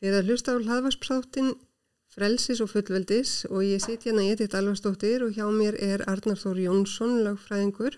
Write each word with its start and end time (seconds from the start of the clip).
Þeir 0.00 0.18
að 0.18 0.28
hlusta 0.28 0.54
á 0.54 0.58
hlaðvarspsáttin 0.58 1.54
Frelsis 2.14 2.60
og 2.62 2.70
fullveldis 2.70 3.42
og 3.50 3.64
ég 3.66 3.82
sitt 3.82 4.04
hérna 4.06 4.22
í 4.22 4.32
Edith 4.34 4.54
Alvarsdóttir 4.54 5.24
og 5.26 5.34
hjá 5.34 5.48
mér 5.50 5.74
er 5.82 6.04
Arnar 6.10 6.38
Þór 6.38 6.60
Jónsson, 6.62 7.16
lagfræðingur 7.26 7.96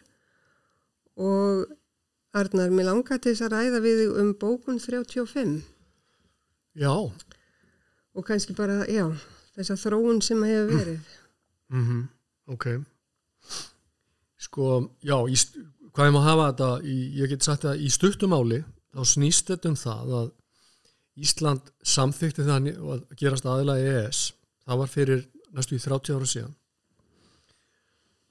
og 1.21 1.67
Arnar, 2.37 2.72
mér 2.72 2.88
langar 2.88 3.21
til 3.21 3.35
þess 3.35 3.45
að 3.45 3.54
ræða 3.56 3.80
við 3.85 4.01
um 4.21 4.32
bókun 4.37 4.80
35. 4.80 5.59
Já. 6.77 6.93
Og 8.17 8.24
kannski 8.24 8.56
bara, 8.56 8.83
já, 8.88 9.04
þess 9.56 9.72
að 9.72 9.83
þróun 9.85 10.21
sem 10.24 10.42
hefur 10.44 10.72
verið. 10.72 11.15
Mm 11.72 11.85
-hmm. 11.87 12.03
Ok. 12.53 12.67
Sko, 14.38 14.90
já, 15.03 15.17
í, 15.28 15.37
hvað 15.92 16.09
ég 16.09 16.16
má 16.16 16.23
hafa 16.24 16.51
þetta, 16.52 16.70
í, 16.84 16.97
ég 17.20 17.28
get 17.28 17.42
sagt 17.42 17.65
það 17.65 17.80
í 17.80 17.88
stuttumáli, 17.91 18.65
þá 18.92 19.05
snýst 19.05 19.48
þetta 19.52 19.69
um 19.69 19.77
það 19.77 20.12
að 20.20 20.33
Ísland 21.16 21.70
samþykti 21.80 22.45
þannig 22.45 22.77
að 22.77 23.05
gerast 23.16 23.46
aðila 23.48 23.78
í 23.80 23.88
ES, 23.88 24.30
það 24.66 24.80
var 24.82 24.91
fyrir 24.92 25.22
næstu 25.56 25.78
í 25.78 25.82
30 25.82 26.16
ára 26.16 26.28
síðan. 26.28 26.54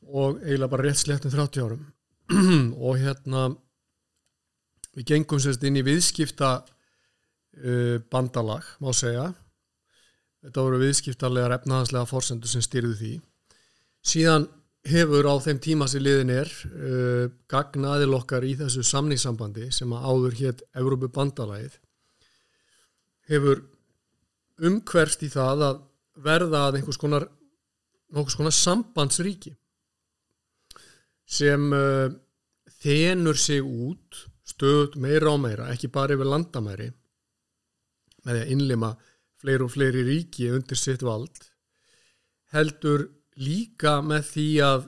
Og 0.05 0.41
eiginlega 0.43 0.71
bara 0.71 0.85
rétt 0.85 1.01
slett 1.01 1.25
um 1.25 1.33
30 1.33 1.63
árum. 1.65 1.85
Og 2.85 2.99
hérna 3.01 3.47
við 4.95 5.07
gengum 5.11 5.41
sérst 5.41 5.65
inn 5.65 5.79
í 5.79 5.85
viðskipta 5.85 6.51
uh, 6.61 7.97
bandalag, 8.13 8.67
má 8.77 8.91
segja. 8.93 9.31
Þetta 10.45 10.67
voru 10.67 10.83
viðskiptarlegar 10.83 11.55
efnahanslega 11.57 12.05
fórsendur 12.09 12.51
sem 12.51 12.61
styrðu 12.61 12.93
því. 12.99 13.15
Síðan 14.05 14.45
hefur 14.85 15.25
á 15.25 15.33
þeim 15.41 15.57
tíma 15.65 15.87
sem 15.89 16.05
liðin 16.05 16.35
er 16.35 16.51
uh, 16.69 17.25
gagnaðil 17.49 18.13
okkar 18.19 18.45
í 18.45 18.53
þessu 18.59 18.85
samningssambandi 18.85 19.71
sem 19.73 19.89
að 19.97 20.05
áður 20.05 20.37
hétt 20.43 20.63
Európu 20.77 21.09
bandalagið 21.09 21.79
hefur 23.29 23.63
umhverst 24.65 25.25
í 25.25 25.29
það 25.33 25.65
að 25.69 25.81
verða 26.25 26.67
að 26.67 26.79
einhvers 26.79 27.01
konar 27.01 27.27
konar 28.13 28.55
sambandsríki 28.55 29.55
sem 31.25 31.71
uh, 31.73 32.07
þenur 32.83 33.39
sig 33.39 33.65
út 33.65 34.21
stöð 34.45 34.95
meira 35.01 35.33
og 35.33 35.41
meira, 35.41 35.71
ekki 35.73 35.89
bara 35.91 36.13
yfir 36.13 36.29
landamæri 36.29 36.91
með 38.25 38.41
að 38.43 38.53
innlima 38.53 38.93
fleiri 39.41 39.65
og 39.65 39.73
fleiri 39.73 40.05
ríki 40.05 40.51
undir 40.53 40.79
sitt 40.79 41.03
vald 41.05 41.49
heldur 42.53 43.09
líka 43.41 43.99
með 44.05 44.29
því 44.31 44.49
að 44.63 44.85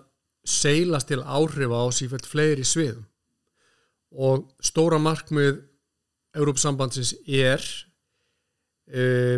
seilast 0.48 1.10
til 1.12 1.20
áhrifa 1.24 1.82
á 1.84 1.88
sífælt 1.92 2.28
fleiri 2.30 2.64
sviðum. 2.64 3.04
Og 4.16 4.46
stóra 4.64 5.00
markmið 5.02 5.60
Európsambandsins 6.38 7.14
er 7.28 7.64
e, 8.88 9.38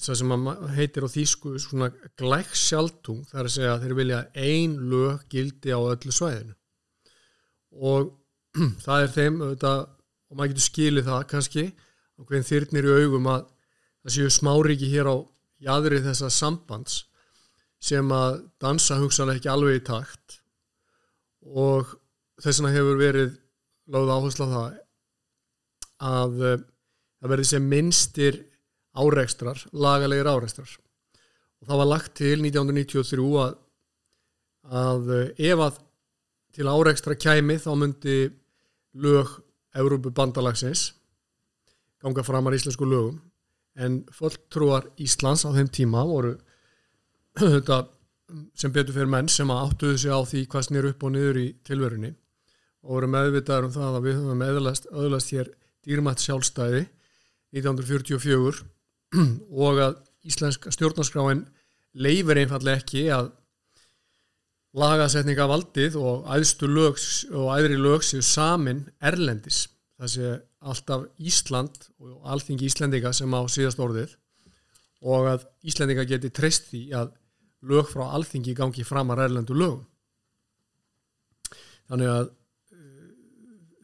það 0.00 0.18
sem 0.20 0.34
heitir 0.74 1.06
á 1.06 1.14
þýsku 1.14 1.54
svona 1.62 1.90
glæksjaldung 2.18 3.24
þar 3.30 3.46
að 3.46 3.54
segja 3.56 3.72
að 3.74 3.86
þeir 3.86 3.96
vilja 4.00 4.20
ein 4.34 4.76
lög 4.90 5.24
gildi 5.32 5.74
á 5.74 5.80
öllu 5.80 6.14
svæðinu. 6.14 6.54
Og 7.74 8.12
það 8.84 9.06
er 9.06 9.14
þeim 9.14 9.40
auðvitað, 9.42 9.82
og 10.30 10.36
maður 10.38 10.54
getur 10.54 10.68
skilið 10.68 11.10
það 11.10 11.26
kannski 11.32 11.66
og 12.14 12.28
hvernig 12.28 12.48
þyrnir 12.48 12.88
í 12.88 12.96
augum 13.02 13.30
að 13.30 13.48
það 14.04 14.16
séu 14.16 14.34
smáriki 14.34 14.90
hér 14.92 15.10
á 15.10 15.16
jæðri 15.64 16.00
þessa 16.04 16.30
sambands 16.32 17.04
sem 17.84 18.10
að 18.14 18.40
dansa 18.62 18.98
hugsanlega 19.00 19.40
ekki 19.40 19.52
alveg 19.52 19.80
í 19.80 19.84
takt. 19.86 20.38
Og 21.44 21.90
þess 22.40 22.60
vegna 22.60 22.74
hefur 22.74 23.00
verið 23.00 23.34
láð 23.92 24.12
áherslu 24.14 24.48
á 24.48 24.54
það 24.54 24.78
að 26.04 26.44
eh, 26.48 26.62
það 27.20 27.32
verði 27.34 27.48
sem 27.48 27.68
minnstir 27.68 28.40
áreikstrar, 28.94 29.60
lagalegir 29.72 30.30
áreikstrar 30.30 30.70
og 31.64 31.68
það 31.70 31.80
var 31.80 31.90
lagt 31.90 32.14
til 32.20 32.36
1993 32.44 33.28
að, 33.42 33.54
að 34.82 35.12
eh, 35.16 35.48
ef 35.50 35.62
að 35.64 35.80
til 36.54 36.70
áreikstra 36.70 37.16
kæmi 37.18 37.56
þá 37.58 37.70
myndi 37.78 38.18
lög 39.02 39.32
Európu 39.74 40.12
bandalagsins 40.14 40.92
ganga 42.04 42.22
framar 42.22 42.54
íslensku 42.54 42.86
lögum. 42.86 43.16
En 43.74 44.04
fólktrúar 44.12 44.86
Íslands 45.02 45.42
á 45.42 45.50
þeim 45.50 45.70
tíma 45.72 46.04
voru 46.06 46.36
sem 48.60 48.72
betur 48.72 48.94
fyrir 48.94 49.10
menn 49.10 49.28
sem 49.28 49.50
áttuðu 49.50 49.96
sig 49.98 50.12
á 50.14 50.20
því 50.22 50.44
hvað 50.52 50.66
snýr 50.68 50.90
upp 50.92 51.02
og 51.02 51.14
niður 51.14 51.40
í 51.40 51.46
tilverunni 51.66 52.12
og 52.84 52.92
voru 52.94 53.08
meðvitaður 53.10 53.66
um 53.68 53.74
það 53.74 53.96
að 53.98 54.06
við 54.06 54.20
höfum 54.20 54.44
öðlast 54.46 55.32
hér 55.34 55.50
dýrmætt 55.84 56.22
sjálfstæði 56.22 56.84
1944 57.56 58.62
og 59.64 59.80
að 59.82 59.96
íslensk 60.24 60.68
stjórnarskráin 60.74 61.44
leifir 61.94 62.40
einfallega 62.42 62.82
ekki 62.82 63.06
að 63.14 63.30
lagasetninga 64.74 65.46
valdið 65.46 65.96
og 66.00 66.24
æðstu 66.34 66.66
lögs 66.66 67.08
og 67.30 67.52
æðri 67.54 67.78
lögs 67.78 68.10
séu 68.10 68.24
samin 68.26 68.82
erlendis 68.98 69.68
það 70.00 70.10
sé 70.14 70.30
alltaf 70.64 71.04
Ísland 71.20 71.88
og 72.00 72.24
alþingi 72.34 72.68
Íslendinga 72.68 73.12
sem 73.14 73.34
á 73.36 73.40
síðast 73.52 73.82
orðið 73.82 74.16
og 75.04 75.28
að 75.34 75.44
Íslendinga 75.68 76.06
geti 76.08 76.32
treyst 76.34 76.70
því 76.70 76.84
að 76.96 77.12
lög 77.68 77.88
frá 77.90 78.06
alþingi 78.16 78.54
gangi 78.56 78.84
framar 78.84 79.22
erlendu 79.24 79.56
lögum. 79.56 79.84
Þannig 81.88 82.10
að 82.10 82.26
uh, 82.28 83.10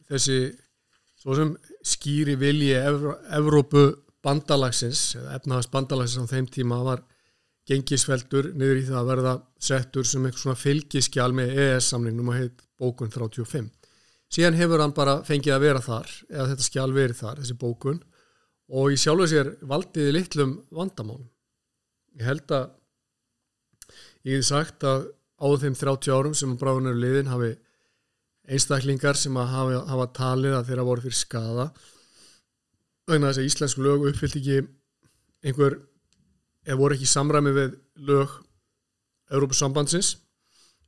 þessi 0.09 0.37
svo 1.21 1.37
sem 1.37 1.51
skýri 1.85 2.35
vilji 2.41 2.73
Evró, 2.77 3.15
Evrópu 3.37 3.85
bandalagsins, 4.25 5.15
eða 5.19 5.37
efnahast 5.39 5.71
bandalagsins 5.73 6.29
á 6.29 6.33
þeim 6.33 6.49
tíma 6.51 6.81
var 6.85 7.03
gengisveldur 7.69 8.51
niður 8.57 8.81
í 8.81 8.87
það 8.87 8.99
að 9.01 9.11
verða 9.11 9.35
settur 9.61 10.07
sem 10.07 10.25
eitthvað 10.25 10.43
svona 10.45 10.61
fylgiskjál 10.61 11.31
með 11.37 11.53
EES-samningnum 11.63 12.31
og 12.33 12.39
heit 12.39 12.65
bókun 12.81 13.13
35. 13.13 13.69
Síðan 14.31 14.57
hefur 14.57 14.81
hann 14.81 14.95
bara 14.95 15.19
fengið 15.27 15.55
að 15.55 15.65
vera 15.65 15.83
þar, 15.83 16.11
eða 16.31 16.49
þetta 16.53 16.67
skjál 16.67 16.91
verið 16.95 17.21
þar, 17.21 17.41
þessi 17.41 17.57
bókun, 17.61 18.03
og 18.71 18.93
í 18.93 18.99
sjálfu 18.99 19.27
sér 19.27 19.55
valdiði 19.67 20.13
litlum 20.15 20.53
vandamálum. 20.71 21.27
Ég 22.19 22.27
held 22.27 22.53
að 22.55 22.69
Ég 24.27 24.37
hef 24.37 24.51
sagt 24.51 24.83
að 24.85 25.07
á 25.41 25.47
þeim 25.57 25.75
30 25.77 26.13
árum 26.13 26.33
sem 26.37 26.53
bráðunar 26.59 26.97
liðin 26.97 27.31
hafi 27.31 27.55
einstaklingar 28.51 29.17
sem 29.17 29.37
hafa, 29.37 29.81
hafa 29.89 30.07
talið 30.13 30.57
að 30.57 30.67
þeirra 30.69 30.85
voru 30.85 31.05
fyrir 31.05 31.17
skada 31.17 31.65
vegna 33.09 33.31
þess 33.31 33.41
að 33.41 33.49
íslensk 33.49 33.81
lög 33.81 34.07
uppfyllt 34.11 34.37
ekki 34.39 34.59
einhver 35.41 35.77
eða 36.65 36.79
voru 36.79 36.97
ekki 36.97 37.09
samræmi 37.09 37.53
við 37.55 37.77
lög 38.07 38.33
Európa-sambandsins 39.31 40.15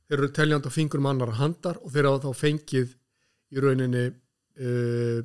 þeir 0.08 0.18
eru 0.18 0.32
teljand 0.36 0.68
á 0.68 0.70
fingur 0.72 1.02
mannar 1.02 1.34
handar 1.38 1.80
og 1.82 1.92
þeir 1.94 2.10
hafa 2.10 2.28
þá 2.28 2.40
fengið 2.42 2.92
í 3.54 3.62
rauninni 3.62 4.04
uh, 4.10 5.24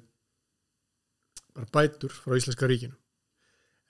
bætur 1.74 2.14
frá 2.14 2.38
Íslenska 2.38 2.70
ríkinu. 2.70 2.96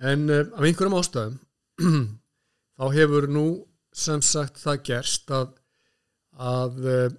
En 0.01 0.27
uh, 0.31 0.45
af 0.55 0.65
einhverjum 0.65 0.97
ástæðum 0.99 1.39
þá 2.79 2.85
hefur 2.95 3.29
nú 3.31 3.47
sem 3.95 4.21
sagt 4.25 4.59
það 4.61 4.83
gerst 4.89 5.33
að, 5.35 5.53
að 6.35 6.79
uh, 6.87 7.17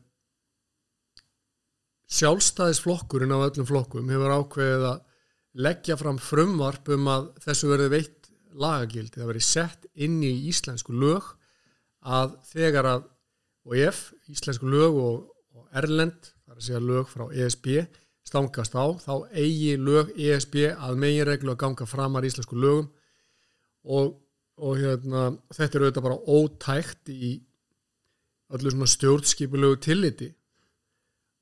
sjálfstæðisflokkurinn 2.11 3.37
af 3.37 3.47
öllum 3.51 3.69
flokkum 3.69 4.11
hefur 4.11 4.35
ákveðið 4.41 4.89
að 4.91 5.07
leggja 5.55 5.97
fram 5.99 6.19
frumvarp 6.23 6.89
um 6.95 7.09
að 7.11 7.31
þessu 7.45 7.71
verði 7.73 7.89
veitt 7.95 8.31
lagagildi, 8.61 9.19
það 9.19 9.31
verði 9.31 9.47
sett 9.47 9.87
inn 9.95 10.21
í 10.27 10.33
íslensku 10.51 10.95
lög 10.95 11.33
að 12.01 12.37
þegar 12.51 12.91
að 12.95 13.09
og 13.69 13.77
ef 13.77 13.99
íslensku 14.31 14.69
lög 14.71 14.97
og, 14.97 15.19
og 15.55 15.67
Erlend, 15.77 16.31
það 16.47 16.55
er 16.55 16.61
að 16.61 16.67
segja 16.67 16.81
lög 16.83 17.11
frá 17.11 17.27
ESB 17.29 17.69
stangast 18.27 18.75
á, 18.79 18.87
þá 19.03 19.15
eigi 19.37 19.75
lög 19.79 20.15
ESB 20.17 20.57
að 20.73 20.99
meginreglu 21.03 21.53
að 21.53 21.61
ganga 21.65 21.87
framar 21.89 22.27
íslensku 22.27 22.59
lögum. 22.59 22.89
Og 23.85 24.17
og 24.61 24.81
hérna, 24.81 25.31
þetta 25.55 25.79
er 25.79 25.85
auðvitað 25.87 26.07
bara 26.07 26.19
ótækt 26.29 27.13
í 27.13 27.31
öllu 28.53 28.73
svona 28.75 28.89
stjórnskipulegu 28.91 29.79
tilliti 29.85 30.29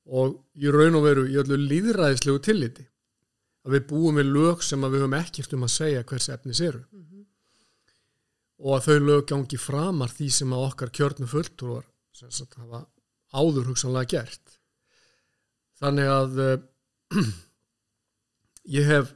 og 0.09 0.37
í 0.55 0.71
raun 0.71 0.97
og 0.99 1.05
veru 1.05 1.25
í 1.29 1.37
öllu 1.41 1.57
líðræðislegu 1.59 2.41
tilliti 2.45 2.85
að 3.65 3.75
við 3.75 3.87
búum 3.89 4.19
við 4.19 4.31
lög 4.35 4.63
sem 4.63 4.85
við 4.85 4.99
höfum 4.99 5.17
ekkert 5.19 5.55
um 5.57 5.65
að 5.67 5.75
segja 5.75 6.05
hvers 6.11 6.29
efnis 6.35 6.61
eru 6.61 6.79
mm 6.79 7.03
-hmm. 7.03 7.25
og 8.65 8.77
að 8.77 8.85
þau 8.87 8.99
lög 9.09 9.25
gangi 9.31 9.57
framar 9.57 10.15
því 10.15 10.29
sem 10.37 10.53
að 10.53 10.65
okkar 10.69 10.95
kjörnu 10.99 11.27
fulltrúar 11.27 11.85
sem 12.13 12.31
sagt 12.31 12.55
hafa 12.59 12.85
áður 13.33 13.69
hugsanlega 13.69 14.11
gert 14.15 14.59
þannig 15.79 16.07
að 16.11 16.39
uh, 16.45 16.57
ég 18.77 18.85
hef 18.85 19.13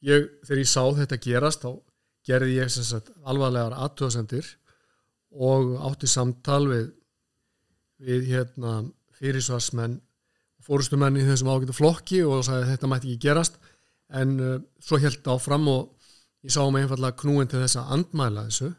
ég, 0.00 0.28
þegar 0.44 0.62
ég 0.62 0.70
sá 0.70 0.82
þetta 0.96 1.16
gerast 1.16 1.64
þá 1.64 1.72
gerði 2.26 2.58
ég 2.58 2.70
sagt, 2.70 3.10
alvarlegar 3.24 3.76
aðtöðsendir 3.76 4.46
og 5.30 5.76
átti 5.88 6.08
samtal 6.10 6.64
við, 6.68 6.86
við 8.02 8.26
hérna, 8.34 8.82
fyrirsvarsmenn 9.20 10.00
fórustumenn 10.70 11.18
í 11.18 11.26
þessum 11.26 11.50
ágættu 11.50 11.74
flokki 11.74 12.20
og 12.22 12.44
sagði 12.46 12.68
þetta 12.70 12.90
mætti 12.90 13.10
ekki 13.10 13.24
gerast. 13.26 13.58
En 14.14 14.36
uh, 14.38 14.58
svo 14.82 15.00
held 15.02 15.26
áfram 15.34 15.66
og 15.70 16.12
ég 16.46 16.54
sá 16.54 16.62
mig 16.70 16.86
einfallega 16.86 17.18
knúin 17.20 17.50
til 17.50 17.62
þess 17.64 17.80
að 17.82 17.96
andmæla 17.98 18.46
þessu. 18.46 18.70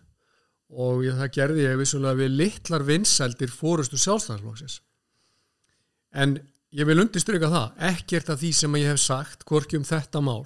Og 0.71 1.03
ég, 1.03 1.17
það 1.19 1.35
gerði 1.35 1.67
ég 1.67 1.81
vissulega 1.81 2.19
við 2.21 2.37
litlar 2.39 2.87
vinsældir 2.87 3.51
fórustu 3.51 3.99
sjálfstæðarflóksins 3.99 4.79
en 6.11 6.37
ég 6.75 6.87
vil 6.87 6.99
undirstryka 6.99 7.49
það, 7.51 7.73
ekkert 7.91 8.31
af 8.31 8.39
því 8.41 8.51
sem 8.55 8.77
ég 8.79 8.91
hef 8.91 9.01
sagt, 9.03 9.45
hvorki 9.47 9.79
um 9.79 9.87
þetta 9.87 10.21
mál 10.23 10.43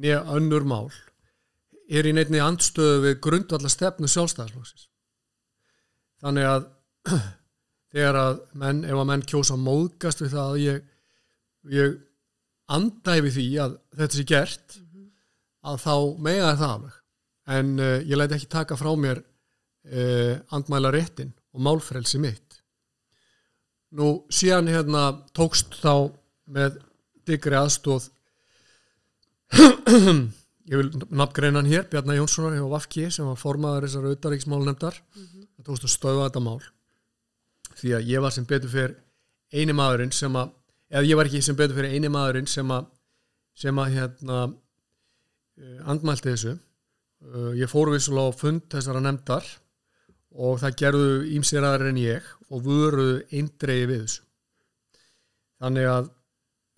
nýja 0.00 0.22
önnur 0.34 0.66
mál 0.66 0.90
er 1.90 2.06
í 2.06 2.14
neittni 2.14 2.40
andstöðu 2.42 3.02
við 3.06 3.18
grundvallar 3.24 3.72
stefnu 3.72 4.10
sjálfstæðarflóksins 4.10 4.88
þannig 6.22 6.48
að 6.50 6.68
þegar 7.90 8.18
að 8.20 8.38
menn, 8.62 8.84
ef 8.86 9.00
að 9.02 9.08
menn 9.10 9.26
kjósa 9.32 9.58
móðgast 9.58 10.22
við 10.24 10.34
það 10.36 10.52
að 10.52 10.62
ég, 10.64 10.84
ég 11.74 11.98
andæfi 12.70 13.34
því 13.34 13.46
að 13.64 13.76
þetta 13.98 14.16
sé 14.18 14.26
gert 14.30 14.76
mm 14.76 14.86
-hmm. 14.86 15.08
að 15.72 15.82
þá 15.84 15.94
mega 16.28 16.54
það 16.60 16.74
alveg 16.76 16.96
en 17.56 17.74
uh, 17.80 17.98
ég 18.06 18.16
læti 18.18 18.38
ekki 18.38 18.50
taka 18.52 18.78
frá 18.78 18.90
mér 18.96 19.22
uh, 19.22 20.34
andmæla 20.54 20.92
réttin 20.94 21.34
og 21.52 21.64
málfrelsi 21.66 22.20
mitt 22.22 22.60
nú 23.90 24.24
síðan 24.30 24.70
hérna 24.70 25.10
tókst 25.34 25.80
þá 25.82 26.14
með 26.46 26.78
digri 27.26 27.58
aðstóð 27.58 28.10
ég 30.70 30.76
vil 30.78 30.90
nafngreina 31.10 31.58
hann 31.58 31.70
hér 31.70 31.88
Bjarnar 31.90 32.20
Jónssonar 32.20 32.54
hjá 32.54 32.66
Vafki 32.70 33.08
sem 33.10 33.26
var 33.26 33.40
formaður 33.40 33.88
þessar 33.88 34.06
auðaríksmálnefndar 34.12 35.00
mm 35.00 35.24
-hmm. 35.24 35.64
tókst 35.66 35.88
að 35.88 35.96
stöða 35.96 36.28
þetta 36.28 36.44
mál 36.46 36.60
því 37.78 37.94
að 37.96 38.08
ég 38.10 38.24
var 38.24 38.34
sem 38.34 38.46
betur 38.48 38.72
fyrir 38.72 38.96
eini 39.52 39.74
maðurinn 39.76 40.12
sem 40.14 40.36
að 40.38 40.52
eða 40.90 41.06
ég 41.06 41.18
var 41.18 41.30
ekki 41.30 41.42
sem 41.44 41.58
betur 41.58 41.78
fyrir 41.78 41.94
eini 41.94 42.10
maðurinn 42.12 42.50
sem 42.50 42.74
að 42.74 42.88
sem 43.60 43.80
að 43.82 43.96
hérna 43.96 44.38
uh, 44.46 45.80
andmælti 45.90 46.30
þessu 46.32 46.54
uh, 46.54 47.52
ég 47.58 47.70
fór 47.70 47.92
vissulega 47.92 48.32
á 48.32 48.38
fund 48.38 48.66
þessara 48.72 49.02
nefndar 49.04 49.46
og 50.30 50.60
það 50.62 50.78
gerðu 50.82 51.12
ímsir 51.36 51.66
aðra 51.66 51.90
en 51.90 52.00
ég 52.00 52.26
og 52.50 52.64
voru 52.66 53.08
eindreiði 53.34 53.88
við 53.90 54.04
þessu 54.04 54.26
þannig 55.60 55.90
að 55.90 56.10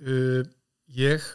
uh, 0.09 0.43
ég 0.97 1.29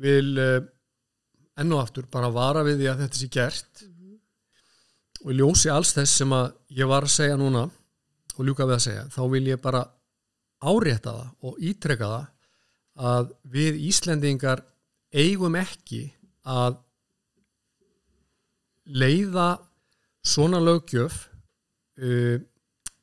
vil 0.00 0.38
enn 0.40 1.74
og 1.76 1.82
aftur 1.82 2.06
bara 2.08 2.30
vara 2.32 2.62
við 2.64 2.80
því 2.80 2.86
að 2.88 3.02
þetta 3.04 3.18
sé 3.18 3.26
gert 3.34 3.82
mm 3.82 3.90
-hmm. 3.90 4.14
og 5.26 5.34
ljósi 5.36 5.70
alls 5.74 5.92
þess 5.92 6.22
sem 6.22 6.32
að 6.32 6.54
ég 6.78 6.88
var 6.88 7.04
að 7.04 7.16
segja 7.18 7.36
núna 7.36 7.66
og 8.36 8.46
ljúka 8.46 8.66
við 8.68 8.76
að 8.76 8.84
segja, 8.86 9.06
þá 9.12 9.22
vil 9.34 9.46
ég 9.48 9.62
bara 9.62 9.84
árétta 10.60 11.14
það 11.16 11.48
og 11.48 11.64
ítreka 11.70 12.10
það 12.10 12.28
að 13.00 13.32
við 13.54 13.80
Íslendingar 13.88 14.62
eigum 15.10 15.56
ekki 15.58 16.02
að 16.44 16.78
leiða 18.90 19.48
svona 20.26 20.60
lögjöf 20.60 21.26
uh, 22.00 22.38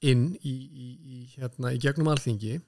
inn 0.06 0.26
í, 0.46 0.54
í, 0.54 0.88
í, 0.94 1.20
hérna, 1.38 1.74
í 1.74 1.82
gegnum 1.82 2.12
alþingi 2.12 2.60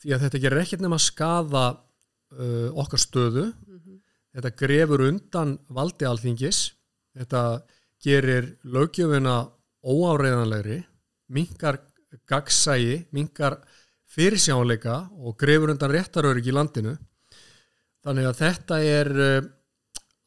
því 0.00 0.14
að 0.14 0.26
þetta 0.26 0.42
gerir 0.44 0.62
ekkert 0.62 0.84
nema 0.84 0.98
að 1.00 1.08
skada 1.08 1.64
uh, 1.74 2.68
okkar 2.78 3.02
stöðu. 3.02 3.48
Mm 3.50 3.80
-hmm. 3.80 3.98
þetta 4.36 4.56
grefur 4.62 5.06
undan 5.08 5.58
valdi 5.68 6.06
alþingis. 6.08 6.60
Þetta 7.16 7.62
gerir 8.00 8.54
lögjöfina 8.62 9.50
óáreiðanlegri 9.82 10.84
mingar 11.30 11.78
gagsægi, 12.30 13.06
mingar 13.14 13.60
fyrirsjáleika 14.10 14.96
og 15.22 15.38
grefur 15.38 15.72
undan 15.72 15.92
réttarörygg 15.94 16.50
í 16.50 16.54
landinu. 16.54 16.96
Þannig 18.04 18.30
að 18.30 18.38
þetta 18.40 18.78
er 18.86 19.10
uh, 19.14 19.48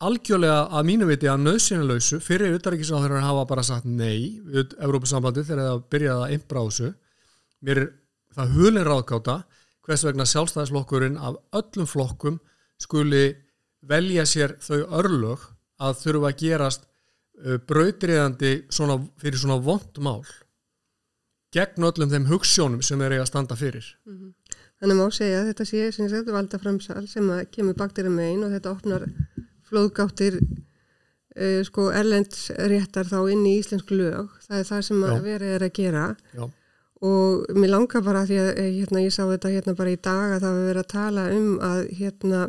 algjörlega 0.04 0.60
að 0.78 0.88
mínu 0.88 1.08
viti 1.10 1.30
að 1.32 1.44
nöðsynalausu 1.48 2.20
fyrir 2.24 2.56
utarrikiðsáður 2.58 3.18
að 3.18 3.28
hafa 3.28 3.48
bara 3.50 3.66
sagt 3.66 3.88
nei 3.88 4.40
við 4.46 4.76
Evrópussambandi 4.80 5.46
þegar 5.48 5.70
það 5.70 5.84
byrjaði 5.96 6.38
að 6.38 6.48
þessu. 6.54 6.94
Mér 7.64 7.82
er 7.82 7.90
það 8.36 8.56
hulin 8.58 8.88
ráðkáta 8.88 9.38
hvers 9.84 10.06
vegna 10.08 10.28
sjálfstæðislokkurinn 10.30 11.20
af 11.20 11.40
öllum 11.60 11.90
flokkum 11.90 12.40
skuli 12.82 13.26
velja 13.84 14.26
sér 14.28 14.56
þau 14.64 14.86
örlög 15.00 15.44
að 15.84 16.00
þurfa 16.00 16.32
að 16.32 16.40
gerast 16.40 16.88
uh, 16.88 17.58
brautriðandi 17.68 18.54
fyrir 18.72 19.40
svona 19.42 19.60
vond 19.60 20.00
mál 20.04 20.24
gegn 21.54 21.88
öllum 21.90 22.12
þeim 22.12 22.28
hugssjónum 22.32 22.82
sem 22.86 23.00
þeir 23.00 23.18
eiga 23.18 23.26
að 23.26 23.32
standa 23.32 23.58
fyrir. 23.60 23.88
Mm 24.08 24.18
-hmm. 24.18 24.60
Þannig 24.84 25.00
má 25.00 25.06
segja 25.16 25.42
að 25.42 25.50
þetta 25.52 25.66
sé 25.70 25.92
sem 25.96 26.10
sagt 26.12 26.32
valda 26.34 26.60
framsal 26.60 27.06
sem 27.08 27.30
að 27.32 27.46
kemur 27.56 27.78
bakterið 27.80 28.12
með 28.12 28.32
einn 28.32 28.44
og 28.44 28.56
þetta 28.56 28.72
opnar 28.74 29.06
flóðgáttir 29.70 30.40
uh, 30.42 31.62
sko 31.64 31.86
erlends 31.96 32.50
réttar 32.72 33.08
þá 33.08 33.20
inn 33.32 33.46
í 33.48 33.60
íslensku 33.62 33.96
lög. 33.96 34.34
Það 34.48 34.60
er 34.60 34.68
það 34.72 34.82
sem 34.90 35.06
að 35.08 35.22
verið 35.30 35.56
er 35.56 35.64
að 35.64 35.78
gera 35.78 36.04
Já. 36.34 36.44
og 37.12 37.56
mér 37.56 37.74
langar 37.76 38.04
bara 38.04 38.26
því 38.26 38.42
að 38.42 38.52
eh, 38.58 38.74
hérna, 38.80 39.06
ég 39.06 39.16
sá 39.16 39.24
þetta 39.24 39.54
hérna 39.56 39.78
bara 39.80 39.96
í 39.96 40.02
dag 40.10 40.36
að 40.36 40.44
það 40.44 40.52
hefur 40.52 40.70
verið 40.72 40.84
að 40.84 40.94
tala 40.98 41.30
um 41.38 41.50
að 41.70 41.82
hérna 42.02 42.44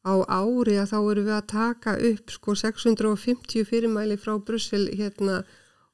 á 0.00 0.14
ári 0.26 0.76
að 0.80 0.90
þá 0.90 0.98
eru 0.98 1.24
við 1.28 1.34
að 1.36 1.48
taka 1.52 1.96
upp 2.10 2.30
sko 2.32 2.54
650 2.56 3.66
fyrirmæli 3.68 4.16
frá 4.16 4.38
Brussel 4.40 4.86
hérna 4.96 5.42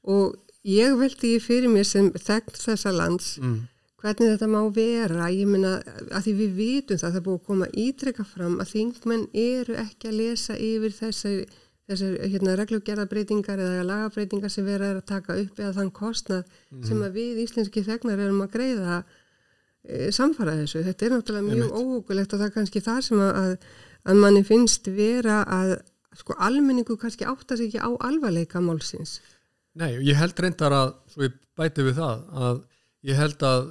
og 0.06 0.37
ég 0.66 0.98
veldi 0.98 1.36
ég 1.36 1.44
fyrir 1.44 1.70
mér 1.72 1.86
sem 1.88 2.10
þegn 2.14 2.56
þessa 2.58 2.92
lands 2.94 3.36
mm. 3.40 3.58
hvernig 4.02 4.32
þetta 4.32 4.48
má 4.50 4.60
vera 4.74 5.30
ég 5.34 5.50
minna 5.50 5.76
að 6.10 6.26
því 6.26 6.34
við 6.40 6.56
vitum 6.60 7.00
það 7.02 7.12
það 7.12 7.20
er 7.20 7.26
búið 7.28 7.38
að 7.38 7.46
koma 7.50 7.70
ítrykka 7.84 8.26
fram 8.26 8.58
að 8.62 8.72
þingmenn 8.74 9.28
eru 9.46 9.78
ekki 9.84 10.10
að 10.10 10.18
lesa 10.22 10.58
yfir 10.58 10.96
þessar 10.96 11.38
þessar 11.86 12.16
hérna, 12.26 12.56
reglugjörðabreitingar 12.58 13.60
eða 13.62 13.84
lagabreitingar 13.86 14.50
sem 14.50 14.66
vera 14.66 14.90
að 14.96 15.04
taka 15.06 15.36
upp 15.38 15.60
eða 15.60 15.74
þann 15.78 15.92
kostnað 15.94 16.42
mm. 16.42 16.82
sem 16.88 17.02
að 17.06 17.19
við 17.20 17.42
íslenski 17.44 17.84
þegnar 17.86 18.22
erum 18.24 18.42
að 18.42 18.54
greiða 18.56 18.96
e, 19.86 20.08
samfara 20.14 20.56
þessu. 20.62 20.82
Þetta 20.86 21.06
er 21.06 21.14
náttúrulega 21.14 21.60
mjög 21.60 21.76
óhugulegt 21.78 22.34
og 22.34 22.42
það 22.42 22.48
er 22.48 22.56
kannski 22.56 22.82
það 22.82 23.00
sem 23.06 23.22
að, 23.22 23.52
að 24.02 24.24
manni 24.24 24.42
finnst 24.48 24.90
vera 24.96 25.44
að 25.46 25.76
sko 26.16 26.36
almenningu 26.42 26.96
kannski 26.98 27.28
áttast 27.28 27.62
ekki 27.62 27.78
á 27.78 27.90
alvarleika 28.08 28.62
málsins. 28.64 29.20
Nei, 29.76 29.90
ég 30.06 30.17
held 30.17 30.38
reyndar 30.40 30.75
að, 30.75 30.93
svo 31.12 31.26
ég 31.26 31.34
bæti 31.58 31.84
við 31.84 31.99
það, 32.00 32.23
að 32.46 32.61
ég 33.11 33.19
held 33.20 33.43
að 33.46 33.67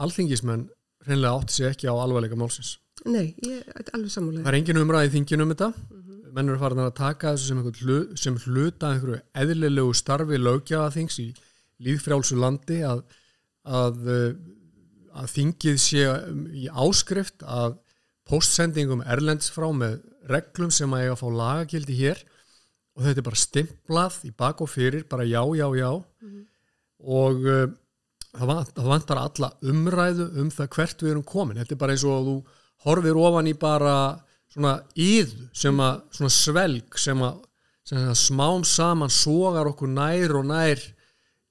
alþingismenn 0.00 0.68
reynlega 1.08 1.34
átti 1.36 1.56
sig 1.58 1.68
ekki 1.70 1.90
á 1.90 1.94
alvarleika 1.94 2.38
málsins. 2.38 2.78
Nei, 3.08 3.34
ég 3.44 3.64
er 3.64 3.92
alveg 3.94 4.12
samúlega. 4.12 4.44
Það 4.44 4.52
er 4.52 4.58
engin 4.60 4.80
umræði 4.80 5.12
þingin 5.14 5.44
um 5.44 5.52
þetta. 5.54 5.70
Mm 5.72 6.00
-hmm. 6.00 6.32
Menn 6.36 6.48
eru 6.48 6.58
farin 6.60 6.84
að 6.84 6.94
taka 6.94 7.34
þessu 7.34 7.46
sem, 7.48 7.62
hlut, 7.82 8.18
sem 8.18 8.36
hluta 8.44 8.92
einhverju 8.92 9.20
eðlilegu 9.34 9.94
starfi 9.94 10.38
lögjaðaþings 10.38 11.18
í 11.20 11.28
líðfrjálsu 11.80 12.36
landi 12.36 12.82
að, 12.84 13.02
að, 13.64 14.10
að 15.12 15.30
þingið 15.36 15.80
sé 15.80 16.04
í 16.54 16.68
áskrift 16.68 17.42
að 17.42 17.78
postsendingum 18.28 19.02
erlends 19.02 19.50
frá 19.50 19.72
með 19.74 20.00
reglum 20.30 20.70
sem 20.70 20.92
að 20.92 21.02
eiga 21.02 21.16
að 21.16 21.22
fá 21.22 21.28
lagakildi 21.40 21.96
hér 21.98 22.20
og 22.96 23.04
þetta 23.04 23.22
er 23.22 23.26
bara 23.26 23.42
stimplað 23.42 24.16
í 24.26 24.32
bak 24.36 24.62
og 24.64 24.70
fyrir, 24.70 25.04
bara 25.08 25.26
já, 25.28 25.42
já, 25.56 25.66
já 25.78 25.90
mm 25.92 26.30
-hmm. 26.30 26.44
og 26.98 27.36
uh, 27.46 27.68
það, 28.34 28.46
vant, 28.46 28.72
það 28.74 28.90
vantar 28.94 29.20
alla 29.20 29.52
umræðu 29.62 30.26
um 30.40 30.50
það 30.50 30.72
hvert 30.76 31.02
við 31.02 31.10
erum 31.10 31.26
komin 31.26 31.60
þetta 31.60 31.74
er 31.74 31.82
bara 31.82 31.92
eins 31.92 32.04
og 32.04 32.26
þú 32.26 32.36
horfir 32.86 33.16
ofan 33.16 33.50
í 33.50 33.54
bara 33.54 33.94
svona 34.50 34.80
íð 34.98 35.34
sem 35.52 35.80
að, 35.80 36.02
svona 36.10 36.34
svelg 36.34 36.98
sem 36.98 37.22
að, 37.22 37.38
sem 37.86 37.98
að 37.98 38.18
smám 38.18 38.64
saman 38.64 39.10
sogar 39.10 39.70
okkur 39.70 39.88
nær 39.88 40.36
og 40.40 40.48
nær 40.50 40.82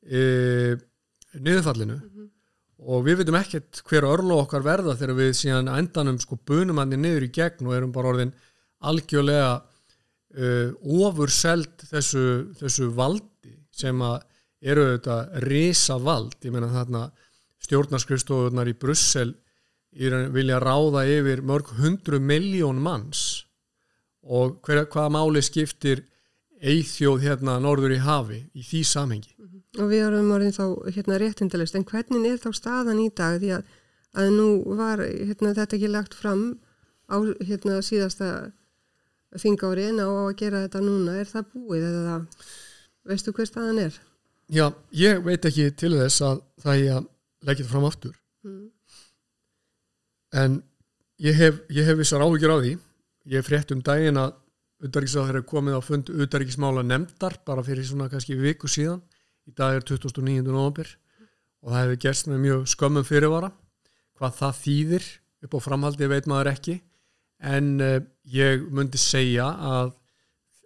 uh, 0.09 0.75
niðurfallinu 1.39 1.95
mm 1.95 2.09
-hmm. 2.09 2.27
og 2.91 3.05
við 3.05 3.17
veitum 3.21 3.39
ekkert 3.39 3.81
hver 3.87 4.03
örlo 4.03 4.41
okkar 4.43 4.63
verða 4.63 4.95
þegar 4.95 5.15
við 5.15 5.33
síðan 5.33 5.71
endanum 5.77 6.19
sko 6.19 6.35
bunum 6.45 6.77
hann 6.77 6.89
niður 6.89 7.23
í 7.23 7.31
gegn 7.31 7.67
og 7.67 7.75
erum 7.75 7.91
bara 7.91 8.09
orðin 8.13 8.33
algjörlega 8.79 9.61
uh, 10.37 10.71
ofurselt 10.83 11.85
þessu, 11.89 12.25
þessu 12.59 12.89
valdi 12.95 13.55
sem 13.71 14.01
að 14.03 14.21
eru 14.59 14.85
þetta 14.93 15.19
risa 15.47 15.97
vald, 16.03 16.35
ég 16.43 16.51
menna 16.51 16.71
þarna 16.73 17.05
stjórnarskrifstofunar 17.63 18.69
í 18.71 18.75
Brussel 18.79 19.33
vilja 19.89 20.59
ráða 20.61 21.05
yfir 21.09 21.41
mörg 21.41 21.71
hundru 21.79 22.19
miljón 22.19 22.79
manns. 22.81 23.45
Og 24.21 24.59
hver, 24.65 24.85
hvaða 24.85 25.09
máli 25.15 25.41
skiptir 25.41 26.03
eithjóð 26.59 27.23
hérna 27.23 27.57
norður 27.63 27.95
í 27.95 27.99
hafi 28.03 28.43
í 28.53 28.63
því 28.63 28.83
samhengi. 28.85 29.33
Og 29.79 29.89
við 29.89 30.05
erum 30.09 30.31
orðin 30.35 30.53
þá 30.53 30.65
hérna 30.91 31.19
réttindalist, 31.21 31.75
en 31.77 31.85
hvernig 31.87 32.25
er 32.27 32.39
þá 32.41 32.49
staðan 32.53 33.01
í 33.01 33.09
dag? 33.15 33.39
Því 33.39 33.51
að, 33.55 33.67
að 34.19 34.31
nú 34.35 34.47
var 34.77 35.03
hérna, 35.05 35.53
þetta 35.55 35.77
ekki 35.77 35.91
lagt 35.93 36.17
fram 36.17 36.43
á 37.09 37.17
hérna 37.47 37.79
síðasta 37.85 38.51
þingári 39.37 39.89
en 39.91 40.01
á 40.01 40.09
að 40.09 40.35
gera 40.39 40.63
þetta 40.65 40.81
núna 40.81 41.19
er 41.21 41.29
það 41.29 41.51
búið 41.53 41.85
eða 41.89 42.15
veistu 43.09 43.33
hver 43.35 43.49
staðan 43.49 43.81
er? 43.85 43.99
Já, 44.49 44.65
ég 44.97 45.21
veit 45.25 45.45
ekki 45.45 45.69
til 45.77 45.93
þess 45.93 46.23
að 46.25 46.41
það 46.63 46.81
ég 46.81 47.07
leggja 47.45 47.63
þetta 47.63 47.73
fram 47.73 47.87
aftur 47.89 48.15
mm. 48.47 48.65
en 50.41 50.59
ég 51.21 51.37
hef, 51.37 51.61
ég 51.69 51.85
hef 51.85 51.99
vissar 51.99 52.25
áhugir 52.25 52.49
á 52.49 52.57
því 52.57 52.73
ég 53.29 53.45
frétt 53.45 53.75
um 53.75 53.83
daginn 53.85 54.19
að 54.19 54.37
Udaríkisráður 54.79 55.41
hefur 55.41 55.47
komið 55.51 55.75
á 55.75 55.81
fund 55.83 56.09
Udaríkismála 56.09 56.85
nefndar 56.87 57.35
bara 57.45 57.63
fyrir 57.67 57.83
svona 57.83 58.07
kannski 58.11 58.37
viku 58.39 58.69
síðan 58.71 59.01
í 59.49 59.51
dag 59.51 59.75
er 59.75 59.83
2009. 59.83 60.45
november 60.47 60.87
og 61.59 61.73
það 61.73 61.81
hefur 61.83 61.99
gerst 62.05 62.29
með 62.31 62.45
mjög 62.45 62.69
skömmum 62.71 63.07
fyrirvara 63.07 63.51
hvað 64.19 64.37
það 64.39 64.61
þýðir 64.63 65.09
upp 65.45 65.57
á 65.57 65.59
framhaldi 65.65 66.09
veit 66.11 66.29
maður 66.31 66.51
ekki 66.53 66.77
en 67.39 67.81
uh, 67.81 67.97
ég 68.23 68.67
myndi 68.71 68.99
segja 68.99 69.47
að 69.47 69.95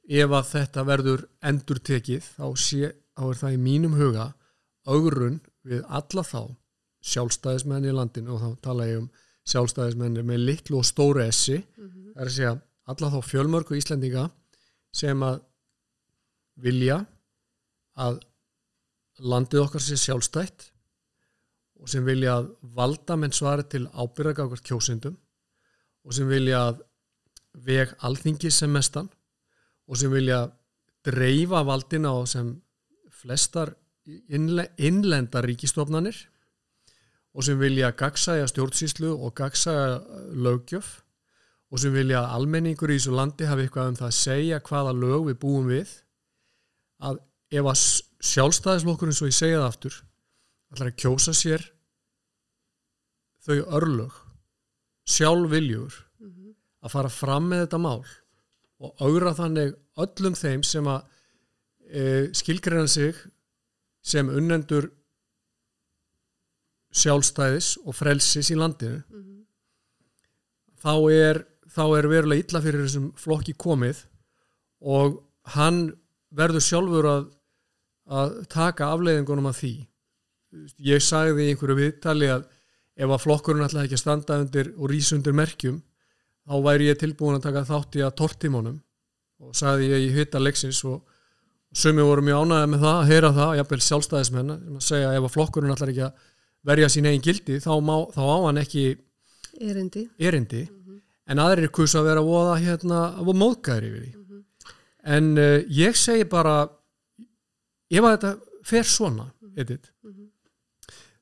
ef 0.10 0.34
að 0.36 0.50
þetta 0.50 0.84
verður 0.88 1.26
endur 1.46 1.80
tekið 1.80 2.26
þá, 2.36 2.46
sé, 2.60 2.92
þá 3.16 3.24
er 3.30 3.40
það 3.40 3.56
í 3.56 3.62
mínum 3.64 3.96
huga 3.98 4.34
augrun 4.90 5.40
við 5.64 5.84
alla 5.88 6.26
þá 6.28 6.42
sjálfstæðismenn 7.04 7.88
í 7.88 7.96
landinu 7.96 8.36
og 8.36 8.44
þá 8.44 8.50
tala 8.68 8.88
ég 8.90 9.04
um 9.04 9.10
sjálfstæðismenn 9.48 10.20
með 10.28 10.46
litlu 10.48 10.80
og 10.80 10.88
stóru 10.88 11.24
essi 11.24 11.58
mm 11.60 11.88
-hmm. 11.88 12.12
það 12.14 12.22
er 12.22 12.28
að 12.28 12.36
segja 12.36 12.54
alla 12.84 13.12
þá 13.14 13.20
fjölmörgu 13.30 13.80
Íslandinga 13.80 14.30
sem 14.94 15.24
að 15.24 15.42
vilja 16.56 17.00
að 17.96 18.20
landið 19.20 19.66
okkar 19.66 19.84
sé 19.84 19.98
sjálfstætt 19.98 20.70
og 21.80 21.90
sem 21.90 22.06
vilja 22.06 22.38
að 22.40 22.50
valda 22.62 23.16
menn 23.20 23.36
svari 23.36 23.64
til 23.70 23.88
ábyrðaga 23.88 24.48
okkar 24.48 24.64
kjósindum 24.64 25.18
og 26.04 26.16
sem 26.16 26.28
vilja 26.30 26.64
veg 27.54 27.94
alþingi 28.04 28.52
sem 28.52 28.72
mestan 28.74 29.10
og 29.88 30.00
sem 30.00 30.12
vilja 30.12 30.46
dreifa 31.06 31.64
valdina 31.68 32.14
á 32.16 32.22
sem 32.28 32.54
flestar 33.12 33.74
innlenda 34.08 35.42
ríkistofnanir 35.44 36.18
og 37.34 37.46
sem 37.46 37.60
vilja 37.60 37.92
gagsæja 37.98 38.48
stjórnsýslu 38.52 39.14
og 39.16 39.36
gagsæja 39.36 40.00
lögjöf 40.34 41.04
og 41.72 41.80
sem 41.80 41.94
vilja 41.94 42.26
almenningur 42.36 42.92
í 42.94 43.00
þessu 43.00 43.16
landi 43.16 43.48
hafi 43.50 43.66
eitthvað 43.66 43.94
um 43.94 44.00
það 44.02 44.10
að 44.10 44.18
segja 44.20 44.60
hvaða 44.68 44.96
lög 44.98 45.30
við 45.30 45.40
búum 45.42 45.70
við 45.72 45.94
að 47.04 47.22
ef 47.54 47.70
að 47.70 47.86
sjálfstæðislokkurinn 48.34 49.18
svo 49.18 49.30
ég 49.30 49.38
segja 49.38 49.62
það 49.62 49.70
aftur 49.72 49.98
ætlar 50.74 50.92
að 50.92 51.00
kjósa 51.04 51.34
sér 51.38 51.66
þau 53.46 53.58
örlög 53.80 54.23
sjálfviljur 55.06 55.94
mm 56.20 56.30
-hmm. 56.30 56.56
að 56.84 56.92
fara 56.96 57.10
fram 57.10 57.50
með 57.50 57.66
þetta 57.66 57.78
mál 57.78 58.04
og 58.84 59.02
augra 59.02 59.34
þannig 59.34 59.76
öllum 59.98 60.36
þeim 60.36 60.64
sem 60.64 60.88
að 60.88 61.02
e, 61.88 62.30
skilgreina 62.34 62.88
sig 62.88 63.16
sem 64.02 64.30
unnendur 64.30 64.90
sjálfstæðis 66.94 67.78
og 67.86 67.96
frelsis 67.96 68.52
í 68.52 68.56
landinu 68.56 69.04
mm 69.10 69.24
-hmm. 69.24 69.46
þá 70.84 70.96
er 71.12 71.46
þá 71.74 71.86
er 71.98 72.10
verulega 72.12 72.44
illa 72.44 72.62
fyrir 72.62 72.86
þessum 72.86 73.12
flokki 73.18 73.54
komið 73.58 74.04
og 74.84 75.22
hann 75.56 75.94
verður 76.36 76.66
sjálfur 76.66 77.08
að, 77.10 77.26
að 78.10 78.36
taka 78.52 78.92
afleiðingunum 78.94 79.50
af 79.50 79.60
því. 79.62 79.74
Ég 80.86 81.02
sagði 81.04 81.48
í 81.48 81.54
einhverju 81.54 81.78
viðtali 81.80 82.30
að 82.30 82.46
ef 82.98 83.10
að 83.10 83.24
flokkurinn 83.24 83.66
ætlaði 83.66 83.90
ekki 83.90 83.98
að 83.98 84.04
standa 84.04 84.40
undir 84.44 84.74
og 84.78 84.92
rýsa 84.92 85.16
undir 85.18 85.36
merkjum 85.38 85.80
þá 86.44 86.56
væri 86.68 86.90
ég 86.90 87.00
tilbúin 87.00 87.40
að 87.40 87.48
taka 87.48 87.66
þátt 87.70 87.98
í 87.98 88.04
að 88.06 88.16
tortímónum 88.20 88.78
og 89.44 89.56
sagði 89.58 89.90
ég 89.92 90.06
í 90.08 90.14
hytta 90.18 90.42
leiksins 90.42 90.84
og 90.88 91.02
sumi 91.74 92.06
voru 92.06 92.22
mjög 92.26 92.44
ánæðið 92.44 92.70
með 92.70 92.84
það, 92.84 93.00
að 93.00 93.10
heyra 93.10 93.32
það, 93.34 93.56
jafnvel 93.60 93.82
sjálfstæðismenn 93.88 94.54
að 94.54 94.84
segja 94.86 95.10
að 95.10 95.18
ef 95.18 95.28
að 95.28 95.34
flokkurinn 95.34 95.74
ætlaði 95.74 95.96
ekki 95.96 96.06
að 96.06 96.30
verja 96.70 96.90
sín 96.92 97.10
eigin 97.10 97.26
gildi 97.26 97.60
þá, 97.64 97.72
má, 97.82 97.96
þá 98.14 98.22
á 98.24 98.38
hann 98.46 98.62
ekki 98.62 98.86
erindi, 99.60 100.06
erindi. 100.20 100.64
En 101.30 101.40
aðrir 101.40 101.72
kusa 101.74 102.02
að 102.02 102.10
vera 102.12 102.24
voða 102.26 102.60
hérna 102.60 103.00
að 103.14 103.28
voða 103.30 103.40
móðgæðir 103.42 103.88
yfir 103.88 104.04
því. 104.04 104.12
Mm 104.14 104.24
-hmm. 104.28 104.74
en 105.16 105.38
uh, 105.40 105.60
ég 105.72 105.98
segi 105.98 106.26
bara 106.30 106.56
ef 107.90 108.04
að 108.04 108.16
þetta 108.16 108.34
fer 108.64 108.84
svona 108.84 109.26
mm 109.42 109.66
-hmm. 109.66 110.28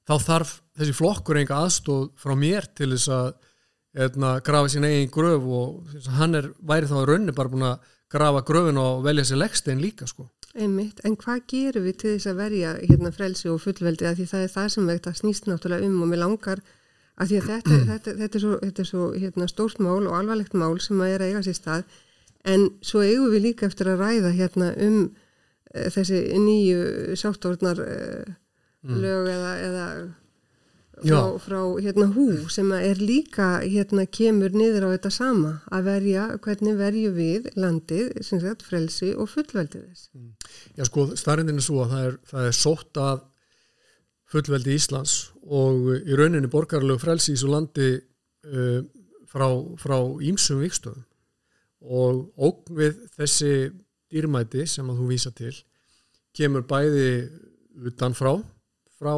þá 0.08 0.16
þarf 0.26 0.62
þessi 0.82 0.98
flokkur 0.98 1.40
enga 1.42 1.62
aðstóð 1.62 2.10
frá 2.20 2.36
mér 2.38 2.68
til 2.76 2.92
þess 2.96 3.14
að 3.14 3.32
hérna, 3.98 4.36
grafa 4.46 4.72
sín 4.72 4.88
eigin 4.88 5.12
gröf 5.12 5.48
og 5.48 5.96
hann 6.18 6.38
er, 6.40 6.52
væri 6.60 6.90
þá 6.90 7.00
að 7.02 7.08
raunni 7.10 7.36
bara 7.36 7.52
búin 7.52 7.68
að 7.68 7.90
grafa 8.12 8.44
gröfin 8.48 8.80
og 8.80 9.04
velja 9.06 9.26
sér 9.28 9.42
leggstein 9.42 9.82
líka 9.84 10.08
sko. 10.10 10.28
Einmitt, 10.52 11.00
en 11.08 11.16
hvað 11.16 11.46
gerum 11.48 11.86
við 11.88 11.98
til 12.02 12.14
þess 12.18 12.28
að 12.28 12.40
verja 12.42 12.76
hérna 12.82 13.12
frelsi 13.16 13.48
og 13.52 13.62
fullveldi? 13.64 14.08
Að 14.08 14.20
því 14.20 14.28
það 14.34 14.46
er 14.46 14.54
það 14.56 14.70
sem 14.74 14.90
þetta 14.92 15.14
snýst 15.16 15.48
náttúrulega 15.48 15.88
um 15.88 16.02
og 16.04 16.12
mér 16.12 16.24
langar 16.26 16.64
að 17.16 17.32
því 17.32 17.40
að 17.40 17.50
þetta, 17.52 17.78
þetta, 17.92 18.16
þetta 18.22 18.40
er 18.40 18.46
svo, 18.46 18.54
þetta 18.66 18.84
er 18.84 18.90
svo 18.90 19.10
hérna, 19.16 19.50
stórt 19.52 19.84
mál 19.84 20.02
og 20.02 20.16
alvarlegt 20.18 20.58
mál 20.60 20.76
sem 20.84 21.04
að 21.04 21.14
er 21.16 21.24
að 21.24 21.32
eiga 21.32 21.44
sér 21.48 21.60
stað. 21.60 22.00
En 22.52 22.68
svo 22.84 23.04
eigum 23.06 23.32
við 23.32 23.46
líka 23.48 23.70
eftir 23.70 23.92
að 23.92 24.04
ræða 24.04 24.34
hérna 24.36 24.72
um 24.82 24.98
uh, 25.06 25.88
þessi 25.96 26.24
nýju 26.42 27.16
sáttórnar 27.22 27.84
uh, 27.86 28.34
mm. 28.84 28.98
lög 29.06 29.32
eða, 29.32 29.54
eða 29.70 29.86
frá, 31.02 31.22
frá 31.42 31.60
hérna 31.82 32.08
hú 32.14 32.28
sem 32.54 32.70
er 32.78 33.02
líka 33.02 33.50
hérna 33.64 34.06
kemur 34.06 34.54
niður 34.56 34.88
á 34.88 34.94
þetta 34.94 35.12
sama 35.16 35.52
að 35.74 35.90
verja, 35.90 36.28
hvernig 36.44 36.78
verju 36.80 37.12
við 37.16 37.50
landið, 37.58 38.14
sem 38.26 38.42
sagt, 38.44 38.66
frelsi 38.68 39.12
og 39.16 39.30
fullveldið 39.34 39.88
þess. 39.88 40.08
Mm. 40.16 40.32
Já 40.78 40.88
sko, 40.88 41.08
starrindin 41.20 41.62
er 41.62 41.68
svo 41.68 41.84
að 41.86 41.94
það 41.96 42.08
er, 42.08 42.18
það 42.32 42.48
er 42.48 42.58
sótt 42.62 43.02
að 43.02 43.28
fullveldi 44.32 44.78
Íslands 44.78 45.16
og 45.44 45.92
í 46.00 46.18
rauninni 46.18 46.52
borgarlegu 46.52 47.02
frelsi 47.02 47.36
í 47.36 47.40
svo 47.40 47.52
landi 47.52 47.90
uh, 47.98 48.80
frá, 49.32 49.48
frá 49.82 49.98
ímsum 50.24 50.62
vikstöðum 50.64 51.08
og 51.82 52.28
ógn 52.38 52.78
við 52.78 53.00
þessi 53.18 53.54
dýrmæti 54.12 54.68
sem 54.70 54.90
að 54.92 55.02
þú 55.02 55.08
vísa 55.10 55.32
til 55.34 55.54
kemur 56.38 56.64
bæði 56.68 57.30
utan 57.90 58.16
frá, 58.16 58.36
frá 59.00 59.16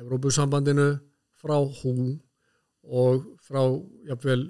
Evrópusambandinu, 0.00 0.98
frá 1.38 1.58
hú 1.60 1.94
og 2.84 3.26
frá 3.44 3.62
jafnvel 4.08 4.46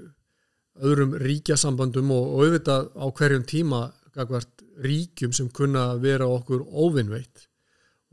öðrum 0.82 1.14
ríkjasambandum 1.22 2.10
og, 2.14 2.24
og 2.34 2.44
auðvitað 2.46 2.88
á 2.98 3.06
hverjum 3.14 3.44
tíma 3.46 3.82
gagvart 4.14 4.64
ríkjum 4.82 5.34
sem 5.34 5.50
kunna 5.54 5.94
vera 6.02 6.26
okkur 6.30 6.64
óvinnveitt 6.66 7.48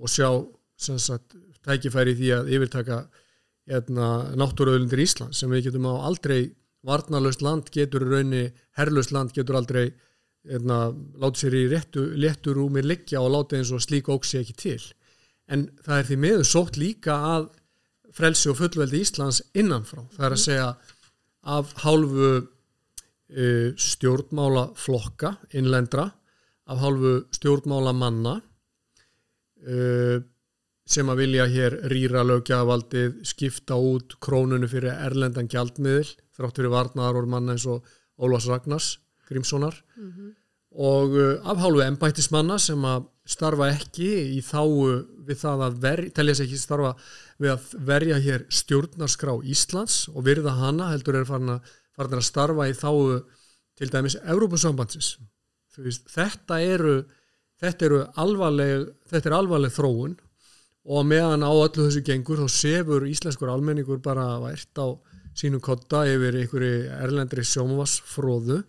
og 0.02 0.10
sjá 0.10 0.30
sagt, 0.78 1.36
tækifæri 1.66 2.16
því 2.18 2.32
að 2.38 2.52
yfirtaka 2.56 3.02
hérna, 3.70 4.08
náttúruöðlundir 4.38 5.04
Ísland 5.04 5.38
sem 5.38 5.52
við 5.54 5.70
getum 5.70 5.90
á 5.90 6.06
aldrei 6.10 6.52
varnalöst 6.86 7.44
land 7.46 7.70
getur 7.74 8.08
raunni, 8.10 8.48
herrlöst 8.78 9.14
land 9.14 9.34
getur 9.36 9.60
aldrei 9.60 9.92
hérna, 10.50 10.90
látið 11.22 11.44
sér 11.44 11.58
í 11.60 11.68
réttu, 11.70 12.06
léttu 12.18 12.56
rúmi 12.58 12.82
liggja 12.82 13.22
og 13.22 13.34
látið 13.36 13.62
eins 13.62 13.74
og 13.76 13.84
slík 13.86 14.10
óksi 14.10 14.42
ekki 14.42 14.58
til. 14.58 14.82
En 15.52 15.68
það 15.84 15.98
er 15.98 16.08
því 16.08 16.18
meður 16.24 16.48
sótt 16.48 16.80
líka 16.80 17.18
að 17.34 17.50
frelsi 18.16 18.50
og 18.52 18.58
fullveldi 18.60 19.02
Íslands 19.04 19.42
innanfrá. 19.58 20.04
Það 20.16 20.26
er 20.28 20.36
að 20.36 20.44
segja 20.46 20.70
af 21.52 21.74
hálfu 21.84 22.32
uh, 22.40 23.70
stjórnmála 23.76 24.68
flokka 24.80 25.36
innlendra, 25.58 26.10
af 26.72 26.84
hálfu 26.84 27.14
stjórnmála 27.36 27.94
manna 27.98 28.38
uh, 29.68 30.18
sem 30.92 31.08
að 31.12 31.22
vilja 31.24 31.48
hér 31.48 31.78
rýra 31.92 32.24
lögjavaldið, 32.28 33.22
skipta 33.28 33.78
út 33.80 34.18
krónunu 34.24 34.68
fyrir 34.72 34.92
erlendan 34.94 35.50
gjaldmiðl 35.52 36.10
þrátt 36.36 36.60
fyrir 36.60 36.74
varnaðar 36.74 37.22
og 37.22 37.32
manna 37.32 37.56
eins 37.56 37.68
og 37.70 37.86
Ólvars 38.22 38.48
Ragnars, 38.50 39.00
Grímssonar 39.30 39.78
mm 39.96 40.12
-hmm. 40.12 40.30
Og 40.72 41.16
uh, 41.18 41.52
afhálfu 41.52 41.84
ennbættismanna 41.86 42.58
sem 42.62 42.86
að 42.88 43.08
starfa 43.32 43.70
ekki 43.76 44.10
í 44.38 44.42
þáu 44.44 45.04
við 45.28 45.38
það 45.44 45.66
að 45.68 45.80
verja, 45.84 46.14
telja 46.16 46.36
sér 46.38 46.48
ekki 46.48 46.60
starfa 46.62 46.94
við 47.42 47.54
að 47.54 47.74
verja 47.92 48.20
hér 48.24 48.46
stjórnarskrá 48.52 49.36
Íslands 49.44 50.04
og 50.12 50.26
virða 50.26 50.56
hana 50.58 50.90
heldur 50.92 51.20
er 51.20 51.28
farin 51.30 51.56
að, 51.58 51.72
farin 51.96 52.20
að 52.20 52.28
starfa 52.28 52.68
í 52.72 52.76
þáu 52.78 53.22
til 53.80 53.90
dæmis 53.92 54.18
Európusambandsins. 54.22 55.16
Þetta 56.12 56.60
eru 56.60 56.96
þetta 57.62 57.88
eru 57.88 58.02
alvarleg, 58.22 58.90
þetta 59.12 59.30
er 59.30 59.38
alvarleg 59.38 59.74
þróun 59.76 60.18
og 60.92 61.06
meðan 61.06 61.46
á 61.46 61.52
öllu 61.52 61.86
þessu 61.86 62.04
gengur 62.06 62.42
þá 62.42 62.48
sefur 62.56 63.06
íslenskur 63.10 63.52
almenningur 63.54 64.02
bara 64.02 64.40
vært 64.42 64.82
á 64.82 64.98
sínu 65.38 65.62
kotta 65.64 66.04
yfir 66.10 66.40
einhverju 66.42 66.88
erlendri 66.98 67.46
sjómavarsfróðu 67.46 68.64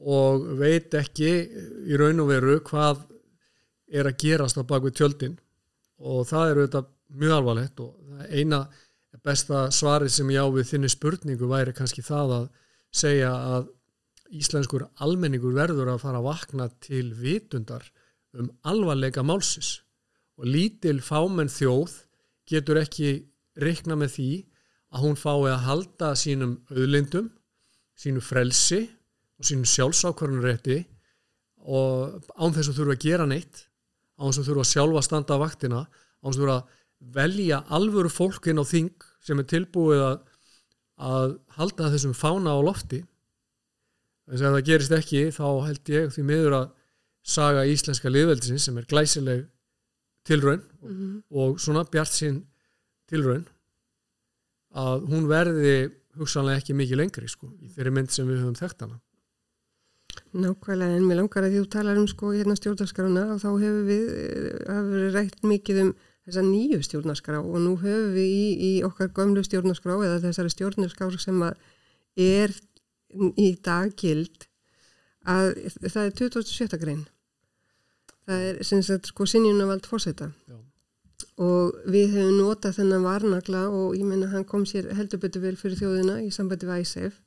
og 0.00 0.46
veit 0.58 0.94
ekki 0.98 1.30
í 1.86 1.98
raun 1.98 2.22
og 2.24 2.30
veru 2.32 2.58
hvað 2.66 3.04
er 3.94 4.08
að 4.08 4.18
gerast 4.24 4.58
á 4.58 4.62
bakvið 4.66 4.96
tjöldin. 4.98 5.36
Og 6.02 6.26
það 6.28 6.50
eru 6.50 6.66
þetta 6.66 6.82
mjög 7.14 7.36
alvarlegt 7.38 7.80
og 7.84 8.24
eina 8.30 8.64
besta 9.24 9.68
svari 9.72 10.10
sem 10.10 10.28
ég 10.34 10.42
á 10.42 10.48
við 10.52 10.72
þinni 10.72 10.90
spurningu 10.92 11.48
væri 11.48 11.74
kannski 11.76 12.02
það 12.04 12.34
að 12.38 12.46
segja 12.94 13.30
að 13.30 13.70
íslenskur 14.34 14.88
almenningur 15.04 15.54
verður 15.54 15.92
að 15.92 16.02
fara 16.02 16.20
að 16.20 16.28
vakna 16.28 16.66
til 16.82 17.06
vitundar 17.16 17.86
um 18.34 18.50
alvarleika 18.66 19.22
málsis 19.22 19.78
og 20.40 20.48
lítil 20.50 20.98
fámenn 21.04 21.52
þjóð 21.52 21.94
getur 22.50 22.80
ekki 22.82 23.14
reikna 23.62 23.96
með 23.98 24.16
því 24.16 24.30
að 24.94 25.04
hún 25.04 25.18
fái 25.18 25.50
að 25.50 25.64
halda 25.68 26.10
sínum 26.18 26.54
auðlindum, 26.70 27.30
sínu 27.98 28.22
frelsi 28.22 28.84
og 29.38 29.48
sínum 29.48 29.68
sjálfsákvarðanrétti 29.68 30.80
og 31.64 32.20
án 32.36 32.54
þess 32.54 32.70
að 32.70 32.78
þurfa 32.78 32.96
að 32.96 33.04
gera 33.06 33.26
neitt 33.28 33.64
án 34.18 34.30
þess 34.30 34.42
að 34.42 34.48
þurfa 34.50 34.64
að 34.64 34.72
sjálfa 34.72 35.00
að 35.00 35.06
standa 35.08 35.38
á 35.38 35.42
vaktina 35.42 35.80
án 35.84 36.28
þess 36.28 36.36
að 36.36 36.42
þurfa 36.42 36.58
að 36.58 36.82
velja 37.14 37.58
alvöru 37.76 38.12
fólkin 38.12 38.60
á 38.60 38.64
þing 38.64 39.08
sem 39.24 39.40
er 39.40 39.48
tilbúið 39.48 40.04
að, 40.04 40.20
að 41.10 41.34
halda 41.58 41.90
þessum 41.94 42.14
fána 42.16 42.54
á 42.54 42.60
lofti 42.64 43.02
þess 44.28 44.44
að 44.44 44.56
það 44.56 44.68
gerist 44.68 44.96
ekki 44.98 45.24
þá 45.34 45.46
held 45.66 45.92
ég 45.94 46.14
því 46.14 46.26
miður 46.28 46.58
að 46.60 46.70
saga 47.24 47.64
íslenska 47.68 48.12
liðveldisins 48.12 48.68
sem 48.68 48.78
er 48.78 48.88
glæsileg 48.88 49.46
tilraun 50.28 50.60
mm 50.60 50.92
-hmm. 50.92 51.16
og 51.30 51.60
svona 51.60 51.84
bjart 51.88 52.12
sín 52.12 52.42
tilraun 53.08 53.46
að 54.74 55.06
hún 55.10 55.28
verði 55.28 55.92
hugsanlega 56.18 56.60
ekki 56.60 56.76
mikið 56.76 57.00
lengri 57.00 57.28
sko, 57.28 57.50
í 57.60 57.68
þeirri 57.74 57.92
mynd 57.94 58.10
sem 58.10 58.28
við 58.28 58.42
höfum 58.42 58.58
þekkt 58.58 58.84
hana 58.84 59.00
Nákvæmlega, 60.34 60.96
en 60.98 61.04
mér 61.06 61.20
langar 61.20 61.44
að 61.46 61.52
því 61.52 61.60
þú 61.62 61.68
talar 61.70 61.98
um 62.00 62.06
sko 62.10 62.32
hérna 62.34 62.56
stjórnarskrana 62.58 63.22
og 63.36 63.38
þá 63.38 63.50
hefur 63.62 63.84
við 63.86 64.08
hafur 64.66 64.88
verið 64.90 65.14
rætt 65.14 65.44
mikið 65.46 65.80
um 65.84 65.92
þessa 66.24 66.42
nýju 66.42 66.80
stjórnarskrá 66.82 67.38
og 67.38 67.60
nú 67.62 67.74
höfum 67.78 68.16
við 68.16 68.32
í, 68.32 68.46
í 68.68 68.72
okkar 68.86 69.12
gömlu 69.14 69.44
stjórnarskrá 69.46 69.94
eða 70.00 70.22
þessari 70.24 70.50
stjórnarskrá 70.50 71.10
sem 71.22 71.42
er 72.18 72.54
í 73.38 73.48
dag 73.62 73.94
gild 74.00 74.48
að 75.22 75.52
það 75.86 76.02
er 76.02 76.16
27. 76.18 76.78
grein. 76.82 77.04
Það 78.24 78.46
er 78.48 78.62
sem 78.66 78.82
sagt 78.82 79.10
sko 79.12 79.26
sinjunavald 79.28 79.86
fórseta 79.86 80.32
og 81.44 81.78
við 81.90 82.14
hefum 82.14 82.40
notað 82.40 82.78
þennan 82.78 83.06
varnagla 83.06 83.66
og 83.70 83.94
ég 83.98 84.06
menna 84.06 84.30
hann 84.32 84.46
kom 84.48 84.66
sér 84.66 84.90
heldur 84.94 85.22
betur 85.22 85.42
vel 85.42 85.56
fyrir 85.58 85.78
þjóðina 85.80 86.20
í 86.22 86.30
sambandi 86.34 86.68
við 86.68 86.84
ISF 86.84 87.20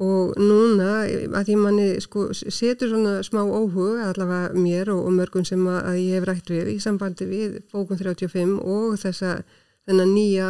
og 0.00 0.32
núna 0.40 1.02
að 1.04 1.48
því 1.48 1.56
manni 1.60 1.88
sko 2.00 2.30
setur 2.32 2.88
svona 2.90 3.18
smá 3.26 3.42
óhug 3.44 4.00
allavega 4.00 4.54
mér 4.56 4.92
og, 4.94 5.04
og 5.06 5.12
mörgum 5.18 5.44
sem 5.44 5.62
að 5.68 5.98
ég 6.00 6.16
hef 6.16 6.28
rætt 6.28 6.48
við 6.50 6.72
í 6.72 6.78
sambandi 6.80 7.28
við 7.28 7.60
bókun 7.72 8.00
35 8.00 8.56
og 8.62 8.96
þessa 9.02 9.42
þennan 9.84 10.14
nýja 10.14 10.48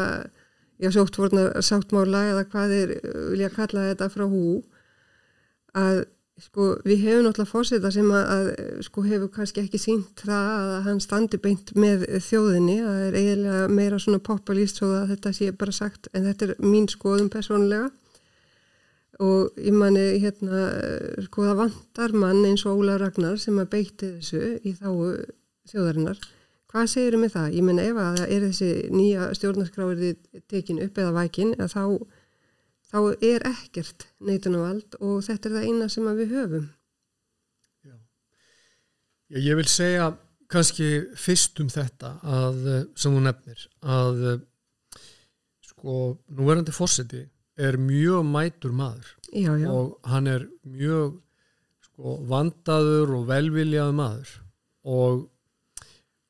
já, 0.79 0.91
sóttvorna 0.95 1.51
sáttmála 1.61 2.25
eða 2.31 2.47
hvað 2.53 2.77
er 2.79 2.97
vilja 3.33 3.51
kalla 3.55 3.89
þetta 3.91 4.11
frá 4.15 4.27
hú 4.31 4.63
að 5.75 6.05
Sko 6.41 6.73
við 6.83 7.05
hefum 7.05 7.27
náttúrulega 7.27 7.51
fórseta 7.51 7.91
sem 7.93 8.09
að, 8.11 8.31
að 8.33 8.79
sko 8.87 9.03
hefur 9.05 9.29
kannski 9.35 9.63
ekki 9.63 9.79
sínt 9.79 10.23
það 10.25 10.47
að 10.49 10.71
hann 10.87 11.01
standi 11.05 11.39
beint 11.43 11.75
með 11.79 12.07
þjóðinni, 12.25 12.79
það 12.83 13.03
er 13.05 13.19
eiginlega 13.21 13.67
meira 13.71 13.99
svona 14.03 14.23
populist 14.27 14.81
svo 14.81 14.89
að 14.97 15.13
þetta 15.13 15.33
sé 15.37 15.51
bara 15.61 15.75
sagt 15.77 16.09
en 16.17 16.25
þetta 16.27 16.49
er 16.49 16.55
mín 16.65 16.89
skoðum 16.91 17.29
personlega 17.31 17.91
og 19.23 19.59
ég 19.61 19.75
manni 19.77 20.05
hérna 20.23 20.63
sko 21.27 21.47
það 21.47 21.61
vantar 21.61 22.15
mann 22.17 22.45
eins 22.49 22.65
og 22.67 22.81
Óla 22.83 22.97
Ragnar 23.01 23.39
sem 23.41 23.59
að 23.63 23.71
beitti 23.75 24.13
þessu 24.17 24.57
í 24.67 24.75
þá 24.79 24.89
þjóðarinnar. 25.71 26.19
Hvað 26.73 26.89
segir 26.89 27.19
með 27.21 27.35
það? 27.37 27.55
Ég 27.59 27.67
menna 27.69 27.85
ef 27.85 28.01
að 28.01 28.19
það 28.19 28.35
er 28.35 28.45
þessi 28.49 28.71
nýja 28.97 29.29
stjórnarskráverði 29.37 30.13
tekin 30.49 30.81
upp 30.83 30.99
eða 30.99 31.17
vækin 31.19 31.55
þá 31.61 31.85
þá 32.93 32.99
er 33.25 33.45
ekkert 33.49 34.07
neitunavald 34.21 34.97
og 35.01 35.23
þetta 35.25 35.49
er 35.49 35.57
það 35.57 35.69
eina 35.69 35.89
sem 35.93 36.09
við 36.19 36.35
höfum. 36.37 36.67
Já. 37.87 37.95
Já, 39.33 39.39
ég 39.39 39.61
vil 39.61 39.69
segja 39.71 40.11
kannski 40.53 40.89
fyrst 41.17 41.61
um 41.65 41.71
þetta 41.73 42.17
að, 42.21 42.59
sem 43.01 43.15
þú 43.15 43.23
nefnir, 43.25 43.63
að 43.81 44.25
sko, 45.71 46.01
núverandi 46.37 46.75
fórseti 46.77 47.25
er 47.57 47.79
mjög 47.81 48.25
mætur 48.27 48.73
maður. 48.77 49.11
Já, 49.33 49.57
já. 49.57 49.69
og 49.71 49.99
hann 50.09 50.29
er 50.29 50.47
mjög 50.69 51.19
sko, 51.87 52.17
vandaður 52.29 53.17
og 53.19 53.27
velviljaður 53.31 53.97
maður. 53.97 54.33
Og, 54.83 55.25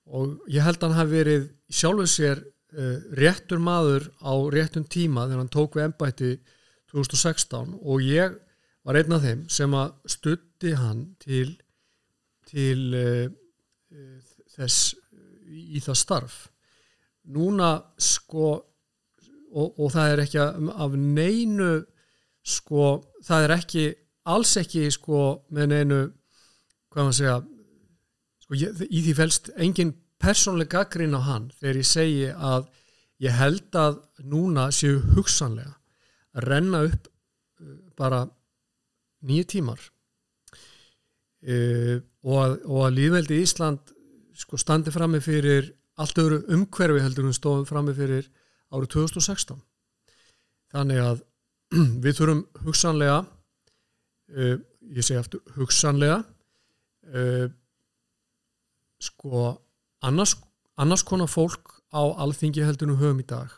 og 0.07 0.53
ég 0.53 0.65
held 0.65 0.81
að 0.81 0.89
hann 0.89 0.99
hafi 1.01 1.19
verið 1.19 1.49
sjálfur 1.73 2.11
sér 2.11 2.43
uh, 2.43 2.99
réttur 3.19 3.63
maður 3.63 4.09
á 4.23 4.33
réttum 4.53 4.87
tíma 4.87 5.27
þegar 5.27 5.45
hann 5.45 5.53
tók 5.53 5.79
við 5.79 5.89
ennbætti 5.89 6.33
2016 6.93 7.77
og 7.81 8.05
ég 8.05 8.35
var 8.83 8.99
einn 8.99 9.15
af 9.17 9.23
þeim 9.25 9.45
sem 9.53 9.75
að 9.79 9.95
stutti 10.11 10.75
hann 10.77 11.05
til, 11.23 11.55
til 12.51 12.83
uh, 12.99 13.29
uh, 13.95 14.19
þess 14.57 14.95
í 15.53 15.81
það 15.85 15.99
starf. 15.99 16.37
Núna 17.33 17.77
sko 18.01 18.72
og, 19.53 19.79
og 19.79 19.93
það 19.95 20.13
er 20.13 20.25
ekki 20.25 20.43
af 20.43 20.97
neinu 20.99 21.73
sko 22.43 22.87
það 23.25 23.47
er 23.47 23.57
ekki 23.59 23.87
alls 24.33 24.57
ekki 24.61 24.87
sko 24.95 25.23
með 25.55 25.73
neinu 25.75 26.01
hvað 26.93 27.09
maður 27.09 27.19
segja 27.19 27.37
sko, 28.43 28.59
ég, 28.59 28.85
í 28.89 29.03
því 29.07 29.17
fælst 29.19 29.53
engin 29.57 29.95
persónlega 30.23 30.83
gaggrín 30.83 31.17
á 31.19 31.21
hann 31.27 31.51
þegar 31.59 31.81
ég 31.83 31.89
segi 31.89 32.29
að 32.33 32.69
ég 33.23 33.39
held 33.39 33.79
að 33.79 34.01
núna 34.27 34.69
séu 34.75 35.01
hugsanlega 35.15 35.77
að 36.33 36.47
renna 36.49 36.85
upp 36.89 37.09
uh, 37.09 37.75
bara 37.99 38.25
nýju 39.27 39.49
tímar. 39.55 39.83
Uh, 41.43 41.99
og, 42.23 42.37
að, 42.39 42.53
og 42.71 42.85
að 42.87 42.97
líðveldi 42.99 43.41
Ísland 43.43 43.95
sko 44.39 44.59
standi 44.59 44.95
frammi 44.95 45.21
fyrir 45.23 45.73
allt 46.01 46.19
öðru 46.19 46.43
umhverfi 46.55 47.03
heldur 47.03 47.27
hún 47.29 47.37
stofum 47.37 47.67
frammi 47.69 47.95
fyrir 47.97 48.29
árið 48.73 48.95
2016 48.97 49.61
þannig 50.73 51.03
að 51.05 51.23
við 52.05 52.19
þurfum 52.19 52.43
hugsanlega 52.67 53.19
uh, 53.23 54.57
ég 54.93 55.07
segi 55.07 55.21
aftur 55.21 55.43
hugsanlega 55.57 56.23
uh, 57.13 57.47
sko 59.03 59.45
annars, 60.07 60.37
annars 60.81 61.05
konar 61.07 61.31
fólk 61.31 61.79
á 61.93 62.03
alþingi 62.25 62.65
heldunum 62.65 63.01
höfum 63.01 63.21
í 63.21 63.29
dag. 63.29 63.51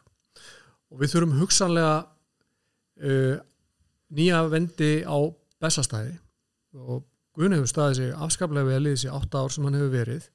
Og 0.90 1.00
við 1.02 1.14
þurfum 1.14 1.38
hugsanlega 1.38 1.96
uh, 2.04 3.36
nýja 4.14 4.44
vendi 4.50 4.92
á 5.06 5.18
bestastæði 5.62 6.16
og 6.74 7.04
Gunni 7.34 7.56
hefur 7.58 7.66
staðið 7.66 7.96
sig 7.98 8.10
afskaplega 8.22 8.68
vel 8.68 8.86
í 8.86 8.90
þessi 8.92 9.08
8 9.10 9.40
ár 9.42 9.50
sem 9.50 9.64
hann 9.66 9.74
hefur 9.74 9.90
verið. 9.90 10.26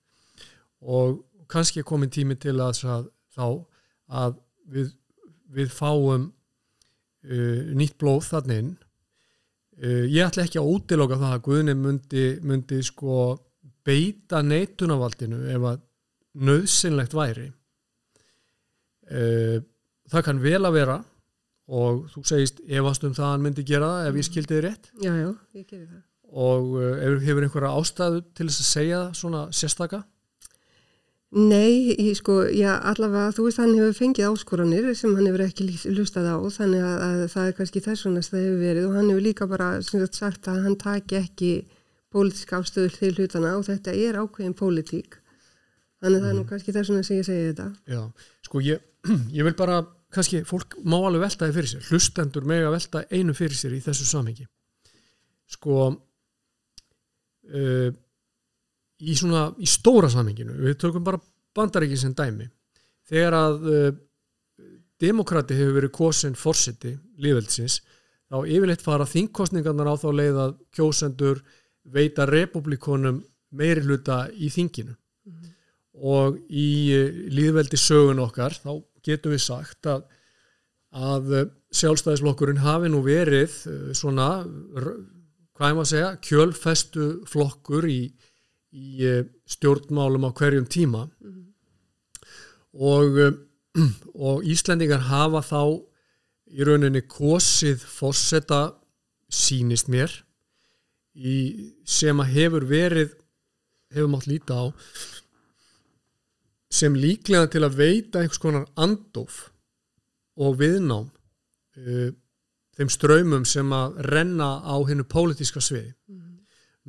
Og 0.84 1.13
kannski 1.48 1.80
er 1.80 1.86
komin 1.88 2.12
tími 2.12 2.36
til 2.36 2.58
að 2.60 2.82
þá 3.32 3.46
að 4.20 4.34
við, 4.69 4.93
við 5.55 5.73
fáum 5.73 6.29
uh, 6.29 7.62
nýtt 7.77 7.97
blóð 8.01 8.32
þannig 8.34 8.63
inn. 8.63 8.71
Uh, 9.79 10.05
ég 10.12 10.25
ætla 10.25 10.45
ekki 10.45 10.60
að 10.62 10.71
útiloka 10.73 11.19
það 11.19 11.36
að 11.38 11.45
Guðni 11.47 11.77
myndi, 11.79 12.25
myndi 12.45 12.82
sko 12.86 13.19
beita 13.88 14.41
neitunavaldinu 14.45 15.45
ef 15.53 15.69
að 15.71 15.86
nöðsynlegt 16.49 17.15
væri. 17.17 17.47
Uh, 19.10 19.58
það 20.12 20.27
kann 20.27 20.43
vel 20.43 20.62
að 20.62 20.75
vera 20.77 20.99
og 21.69 22.05
þú 22.13 22.23
segist 22.25 22.62
efast 22.65 23.03
um 23.05 23.13
það 23.13 23.25
að 23.25 23.34
hann 23.34 23.43
myndi 23.45 23.65
gera 23.65 23.89
það 23.93 24.08
ef 24.10 24.19
ég 24.19 24.27
skildi 24.27 24.55
þið 24.55 24.63
rétt. 24.65 24.93
Já, 25.01 25.12
já, 25.13 25.32
ég 25.58 25.65
gefi 25.65 25.84
það. 25.88 26.05
Og 26.29 26.71
uh, 26.77 27.19
hefur 27.25 27.45
einhverja 27.45 27.75
ástæðu 27.79 28.23
til 28.38 28.47
þess 28.49 28.63
að 28.63 28.69
segja 28.69 29.01
það 29.01 29.19
svona 29.21 29.43
sérstaka? 29.55 30.03
Nei, 31.30 31.94
ég 31.94 32.15
sko, 32.18 32.39
já, 32.50 32.72
allavega 32.89 33.30
þú 33.38 33.44
veist 33.46 33.60
hann 33.62 33.76
hefur 33.78 33.94
fengið 33.94 34.32
áskoranir 34.32 34.88
sem 34.98 35.12
hann 35.13 35.28
hefur 35.30 35.44
ekki 35.46 35.68
lustað 35.94 36.26
á 36.26 36.42
þannig 36.56 36.82
að, 36.82 37.04
að 37.06 37.20
það 37.36 37.50
er 37.50 37.54
kannski 37.60 37.84
þessonast 37.86 38.34
það 38.34 38.46
hefur 38.48 38.63
verið 38.63 38.88
og 38.88 38.96
hann 38.98 39.12
hefur 39.12 39.26
líka 39.28 39.48
bara 39.52 39.68
sagt 39.86 40.50
að 40.50 40.63
hann 40.65 40.78
taki 40.82 41.20
ekki 41.20 41.52
pólitísk 42.10 42.50
ástöður 42.58 42.98
til 42.98 43.13
hlutana 43.13 43.54
og 43.60 43.68
þetta 43.68 43.94
er 43.94 44.18
ákveðin 44.18 44.58
pólitík. 44.58 45.20
Þannig 46.02 46.18
að 46.18 46.24
það 46.24 46.32
er 46.32 46.38
nú 46.39 46.42
mhm. 46.42 46.50
kannski 46.50 46.76
þessonast 46.80 47.12
sem 47.12 47.20
ég 47.20 47.28
segi 47.30 47.48
þetta. 47.52 47.68
Já, 47.94 48.02
sko 48.50 48.65
ég, 48.65 48.82
ég 49.38 49.46
vil 49.46 49.58
bara 49.62 49.84
kannski 50.15 50.42
fólk 50.50 50.80
má 50.82 50.98
alveg 50.98 51.28
veltaði 51.28 51.54
fyrir 51.60 51.70
sér. 51.76 51.86
Hlustendur 51.92 52.50
meg 52.50 52.65
að 52.65 52.74
velta 52.80 53.06
einu 53.13 53.38
fyrir 53.38 53.58
sér 53.60 53.78
í 53.78 53.86
þessu 53.86 54.10
samhengi. 54.10 54.50
Sko 55.50 55.76
uh, 55.94 57.89
í 58.99 59.15
svona 59.15 59.49
í 59.59 59.67
stóra 59.69 60.09
samhenginu, 60.12 60.57
við 60.59 60.77
tökum 60.81 61.05
bara 61.05 61.21
bandaríki 61.55 61.97
sem 61.99 62.13
dæmi 62.15 62.49
þegar 63.09 63.38
að 63.38 63.69
uh, 63.69 63.88
demokrati 64.99 65.57
hefur 65.57 65.77
verið 65.79 65.95
kosin 65.95 66.38
fórseti 66.38 66.95
lífveldsins 67.21 67.79
þá 68.29 68.38
yfirleitt 68.43 68.83
fara 68.85 69.07
þingkostningarnar 69.09 69.89
á 69.89 69.95
þá 69.97 70.09
leið 70.13 70.41
að 70.43 70.57
kjósendur 70.75 71.43
veita 71.89 72.27
republikonum 72.29 73.23
meiri 73.55 73.85
hluta 73.88 74.27
í 74.35 74.51
þinginu 74.53 74.93
mm 74.93 75.33
-hmm. 75.33 75.55
og 76.15 76.38
í 76.49 76.69
uh, 76.97 77.23
líðveldi 77.33 77.79
sögun 77.79 78.25
okkar 78.25 78.59
þá 78.59 78.83
getum 79.05 79.33
við 79.33 79.41
sagt 79.45 79.88
að, 79.89 80.03
að 80.91 81.49
sjálfstæðisflokkurinn 81.75 82.63
hafi 82.63 82.89
nú 82.91 83.01
verið 83.05 83.53
eh, 83.69 83.91
svona, 83.97 84.29
hvað 85.55 85.67
er 85.67 85.77
maður 85.77 85.85
að 85.85 85.91
segja, 85.91 86.09
kjölfestu 86.25 87.09
flokkur 87.29 87.88
í, 87.89 88.01
í 88.75 89.05
eh, 89.05 89.25
stjórnmálum 89.49 90.27
á 90.29 90.32
hverjum 90.34 90.67
tíma 90.69 91.05
mm 91.05 91.32
-hmm. 91.32 91.45
og, 92.73 93.19
eh, 93.19 93.34
og 94.27 94.43
Íslendingar 94.43 95.10
hafa 95.10 95.41
þá 95.41 95.63
í 96.49 96.65
rauninni 96.65 97.01
kosið 97.01 97.82
fórseta 97.86 98.75
sínist 99.29 99.88
mér 99.88 100.12
í, 101.13 101.73
sem 101.86 102.19
að 102.19 102.34
hefur 102.34 102.65
verið 102.65 103.13
hefur 103.93 104.10
mátt 104.10 104.27
líta 104.27 104.53
á 104.53 104.65
sem 106.69 106.95
líklega 106.95 107.49
til 107.49 107.63
að 107.65 107.77
veita 107.82 108.21
einhvers 108.21 108.41
konar 108.41 108.65
andof 108.77 109.49
og 110.38 110.58
viðnám 110.62 111.10
uh, 111.10 112.10
þeim 112.77 112.91
ströymum 112.93 113.45
sem 113.49 113.73
að 113.73 113.97
renna 114.08 114.62
á 114.63 114.75
hennu 114.88 115.03
pólitíska 115.03 115.60
sviði. 115.60 115.91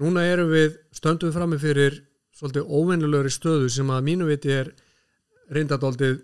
Núna 0.01 0.25
erum 0.25 0.49
við 0.53 0.79
stöndum 0.97 1.29
við 1.29 1.37
frammi 1.37 1.59
fyrir 1.61 1.99
svolítið 2.37 2.71
óvennulegri 2.73 3.33
stöðu 3.33 3.69
sem 3.73 3.91
að 3.93 4.07
mínu 4.07 4.29
viti 4.31 4.53
er 4.55 4.71
reyndadóldið 5.53 6.23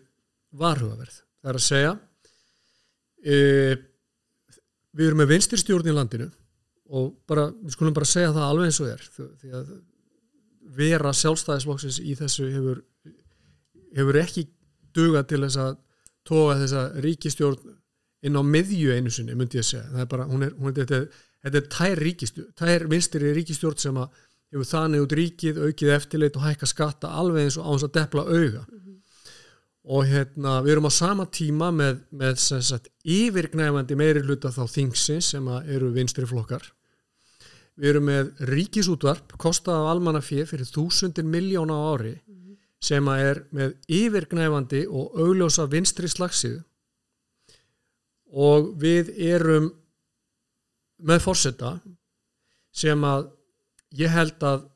varhugaverð. 0.56 1.18
Það 1.42 1.50
er 1.52 1.58
að 1.58 1.66
segja 1.66 1.92
uh, 3.26 3.84
við 4.96 5.06
erum 5.10 5.22
með 5.22 5.32
vinstirstjórn 5.34 5.90
í 5.90 5.94
landinu 5.96 6.30
og 6.96 7.12
bara, 7.28 7.48
við 7.50 7.74
skulum 7.74 7.96
bara 7.96 8.08
segja 8.08 8.32
það 8.34 8.48
alveg 8.48 8.70
eins 8.70 8.80
og 8.82 8.90
er 8.92 9.06
því 9.10 9.52
að 9.58 9.72
vera 10.76 11.12
sjálfstæðisflokksins 11.16 11.98
í 12.02 12.14
þessu 12.18 12.46
hefur, 12.52 12.82
hefur 13.96 14.20
ekki 14.20 14.46
dugað 14.96 15.28
til 15.32 15.42
þess 15.44 15.60
að 15.62 15.74
tóa 16.26 16.56
þessa 16.60 16.84
ríkistjórn 17.04 17.74
inn 18.26 18.38
á 18.38 18.42
miðju 18.42 18.94
einu 18.94 19.12
sinni, 19.12 19.36
myndi 19.38 19.60
ég 19.60 19.66
segja 19.66 19.84
það 19.92 20.04
er 20.04 20.10
bara, 20.10 20.26
hún 20.30 20.46
er, 20.46 20.54
hún 20.58 20.72
er 20.72 20.78
þetta, 20.80 21.00
þetta 21.44 21.58
er 21.58 21.68
tær 21.72 22.02
ríkistjórn, 22.02 22.52
tær 22.56 22.86
vinstri 22.90 23.32
ríkistjórn 23.36 23.78
sem 23.78 23.96
að 24.00 24.22
hefur 24.52 24.68
þannig 24.70 25.04
út 25.04 25.14
ríkið, 25.18 25.60
aukið 25.68 25.92
eftirleit 25.96 26.38
og 26.38 26.46
hækka 26.46 26.68
skatta 26.70 27.12
alveg 27.20 27.46
eins 27.46 27.58
og 27.60 27.66
áns 27.72 27.86
að 27.86 27.94
depla 27.98 28.22
auga 28.22 28.62
mm 28.62 28.78
-hmm. 28.78 28.96
og 29.96 30.06
hérna 30.06 30.62
við 30.62 30.72
erum 30.72 30.90
á 30.90 30.92
sama 30.92 31.26
tíma 31.26 31.70
með, 31.70 32.00
með 32.10 32.34
sagt, 32.62 32.88
yfirgnæfandi 33.04 33.96
meiri 33.96 34.22
hluta 34.22 34.48
þá 34.48 34.64
þingsi 34.66 35.20
sem 35.20 35.48
eru 35.48 35.92
vinstri 35.92 36.26
flokkar 36.26 36.72
við 37.76 37.88
erum 37.90 38.06
með 38.08 38.30
ríkisútvarp 38.50 39.36
kostað 39.38 39.82
af 39.82 39.90
almannafið 39.94 40.46
fyrir 40.48 40.66
þúsundir 40.66 41.24
miljóna 41.24 41.76
ári 41.92 42.14
mm 42.14 42.34
-hmm. 42.34 42.56
sem 42.80 43.08
að 43.08 43.18
er 43.30 43.44
með 43.50 43.74
yfirgnæfandi 43.88 44.86
og 44.86 45.20
augljósa 45.20 45.66
vinstri 45.66 46.08
slagsíðu 46.08 46.62
og 48.32 48.74
við 48.80 49.12
erum 49.18 49.72
með 50.98 51.22
fórsetta 51.24 51.76
sem 52.76 53.04
að 53.04 53.30
ég 53.96 54.12
held 54.12 54.42
að 54.44 54.66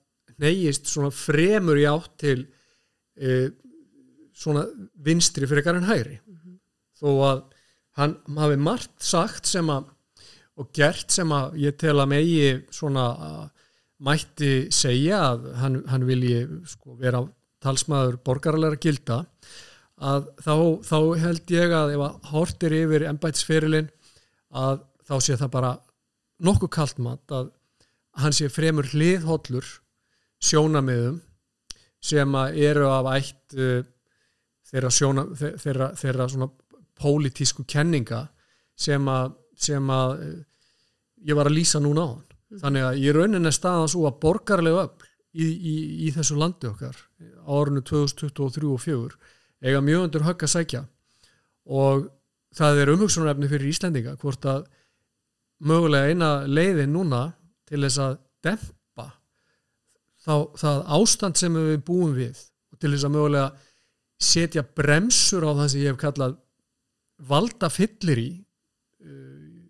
neyjist 0.40 0.88
svona 0.88 1.12
fremur 1.12 1.78
í 1.80 1.86
átt 1.88 2.12
til 2.20 2.38
e, 3.16 3.50
svona 4.32 4.64
vinstri 5.04 5.48
fyrir 5.48 5.66
garðin 5.66 5.88
hægri 5.88 6.20
mm 6.20 6.36
-hmm. 6.36 6.58
þó 7.00 7.08
að 7.30 7.42
hann 8.00 8.14
hafi 8.38 8.56
margt 8.56 9.02
sagt 9.02 9.46
sem 9.46 9.68
að 9.70 9.90
og 10.60 10.72
gert 10.76 11.12
sem 11.12 11.32
að 11.32 11.56
ég 11.62 11.76
tel 11.80 11.96
að 12.00 12.10
megi 12.12 12.48
svona 12.74 13.04
mætti 14.04 14.68
segja 14.72 15.20
að 15.32 15.46
hann, 15.60 15.82
hann 15.88 16.06
vilji 16.08 16.40
sko 16.68 16.96
vera 17.00 17.22
talsmaður 17.60 18.18
borgarleira 18.24 18.80
gilda 18.80 19.24
að 20.00 20.28
þá, 20.40 20.54
þá 20.84 20.98
held 21.20 21.52
ég 21.52 21.74
að 21.76 21.94
ef 21.94 22.04
að 22.06 22.30
hortir 22.32 22.76
yfir 22.76 23.06
ennbætsferilinn 23.10 23.90
að 24.56 24.84
þá 25.04 25.14
sé 25.20 25.36
það 25.36 25.52
bara 25.56 25.72
nokkuð 26.44 26.72
kalt 26.74 27.00
mat 27.02 27.34
að 27.34 27.50
hann 28.20 28.34
sé 28.34 28.48
fremur 28.52 28.88
hliðhollur 28.90 29.66
sjónamiðum 30.40 31.20
sem 32.00 32.36
eru 32.56 32.88
af 32.88 33.10
ætt 33.12 33.56
uh, 33.58 33.82
þeirra, 34.70 34.90
sjóna, 34.94 35.26
þeirra, 35.36 35.90
þeirra 35.98 36.28
svona 36.32 36.48
pólitísku 37.00 37.66
kenninga 37.68 38.24
sem 38.78 39.04
að, 39.10 39.34
sem 39.60 39.92
að 39.92 40.16
uh, 40.24 40.38
ég 41.28 41.36
var 41.36 41.50
að 41.50 41.58
lýsa 41.58 41.82
núna 41.82 42.06
á 42.06 42.08
hann. 42.14 42.24
Mm. 42.50 42.60
Þannig 42.62 42.86
að 42.86 43.02
ég 43.04 43.16
raunin 43.16 43.50
er 43.50 43.54
staðan 43.54 43.92
svo 43.92 44.06
að 44.08 44.20
borgarlega 44.24 44.86
upp 44.88 45.04
í, 45.36 45.44
í, 45.46 45.74
í 46.08 46.14
þessu 46.14 46.38
landi 46.40 46.70
okkar 46.70 46.96
á 46.96 47.50
árunnu 47.52 47.84
2023 47.86 48.72
og 48.72 48.80
2004 48.80 49.36
eiga 49.60 49.82
mjög 49.84 50.06
undur 50.06 50.26
högg 50.26 50.44
að 50.46 50.54
sækja 50.54 50.84
og 51.70 52.08
það 52.56 52.82
er 52.82 52.92
umhugsunarefni 52.94 53.50
fyrir 53.50 53.70
Íslendinga 53.70 54.16
hvort 54.20 54.46
að 54.48 54.64
mögulega 55.60 56.10
eina 56.10 56.30
leiðin 56.48 56.94
núna 56.94 57.24
til 57.68 57.82
þess 57.84 58.00
að 58.02 58.14
dempa 58.44 59.06
þá, 60.24 60.34
það 60.56 60.84
ástand 60.96 61.40
sem 61.40 61.58
við 61.58 61.82
búum 61.86 62.14
við 62.16 62.40
og 62.72 62.80
til 62.80 62.92
þess 62.94 63.08
að 63.08 63.16
mögulega 63.16 63.50
setja 64.20 64.64
bremsur 64.64 65.46
á 65.48 65.50
það 65.52 65.70
sem 65.72 65.82
ég 65.84 65.92
hef 65.92 66.00
kallað 66.00 66.36
valda 67.30 67.70
fyllir 67.72 68.20
í 68.20 68.30
uh, 69.04 69.60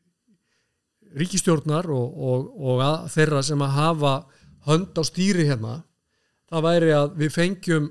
ríkistjórnar 1.19 1.91
og, 1.91 2.19
og, 2.31 2.51
og 2.59 2.85
þeirra 3.11 3.43
sem 3.47 3.63
að 3.67 3.77
hafa 3.79 4.15
hönd 4.69 4.99
á 4.99 5.03
stýri 5.07 5.49
hérna 5.49 5.81
það 6.51 6.67
væri 6.67 6.93
að 6.95 7.17
við 7.19 7.35
fengjum 7.35 7.89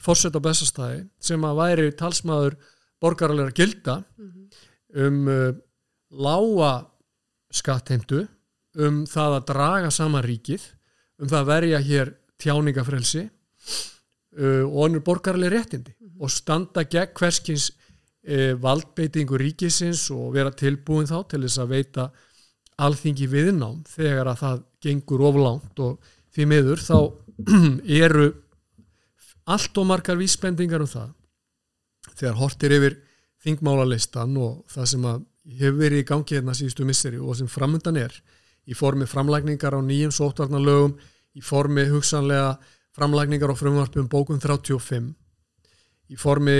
fórsett 0.00 0.36
á 0.38 0.40
bestastæði 0.42 1.02
sem 1.22 1.42
að 1.46 1.58
væri 1.58 1.90
talsmaður 1.98 2.56
borgarleira 3.02 3.54
gilda 3.54 4.00
um 4.94 5.26
uh, 5.30 5.50
lága 6.10 6.72
skattheimtu 7.50 8.24
um 8.78 9.04
það 9.10 9.36
að 9.36 9.46
draga 9.50 9.90
saman 9.90 10.24
ríkið 10.26 10.62
um 11.20 11.28
það 11.28 11.40
að 11.40 11.50
verja 11.50 11.80
hér 11.84 12.12
tjáningafrelsi 12.40 13.24
uh, 13.26 14.64
og 14.64 14.80
annur 14.86 15.04
borgarleir 15.04 15.52
réttindi 15.52 15.92
mm 15.92 16.08
-hmm. 16.08 16.22
og 16.22 16.30
standa 16.30 16.84
gegn 16.84 17.14
hverskins 17.14 17.70
uh, 17.70 18.54
valdbeitingu 18.62 19.36
ríkisins 19.36 20.10
og 20.10 20.34
vera 20.34 20.50
tilbúin 20.50 21.10
þá 21.10 21.28
til 21.28 21.42
þess 21.42 21.58
að 21.58 21.72
veita 21.74 22.10
alþingi 22.78 23.26
viðnám 23.28 23.82
þegar 23.84 24.26
að 24.26 24.40
það 24.42 24.62
gengur 24.80 25.20
oflánt 25.20 25.78
og 25.78 25.98
því 26.34 26.46
miður 26.46 26.78
þá 26.78 26.98
eru 28.04 28.32
allt 29.44 29.78
og 29.78 29.86
margar 29.86 30.16
vísbendingar 30.16 30.80
um 30.80 30.86
það 30.86 31.10
þegar 32.16 32.34
hortir 32.40 32.72
yfir 32.76 32.96
þingmálalistan 33.44 34.36
og 34.36 34.64
það 34.68 34.86
sem 34.92 35.06
hefur 35.46 35.78
verið 35.80 36.02
í 36.02 36.08
gangi 36.08 36.36
hérna 36.36 36.54
síðustu 36.56 36.86
misseri 36.88 37.20
og 37.20 37.36
sem 37.38 37.48
framöndan 37.50 37.98
er 38.00 38.14
í 38.68 38.76
formi 38.76 39.08
framlækningar 39.08 39.74
á 39.76 39.80
nýjum 39.82 40.12
sótvarnalögum, 40.14 40.94
í 41.36 41.42
formi 41.44 41.86
hugsanlega 41.90 42.54
framlækningar 42.96 43.52
á 43.52 43.56
frumvarpum 43.56 44.08
bókum 44.10 44.40
35, 44.42 45.12
í 46.10 46.18
formi 46.18 46.56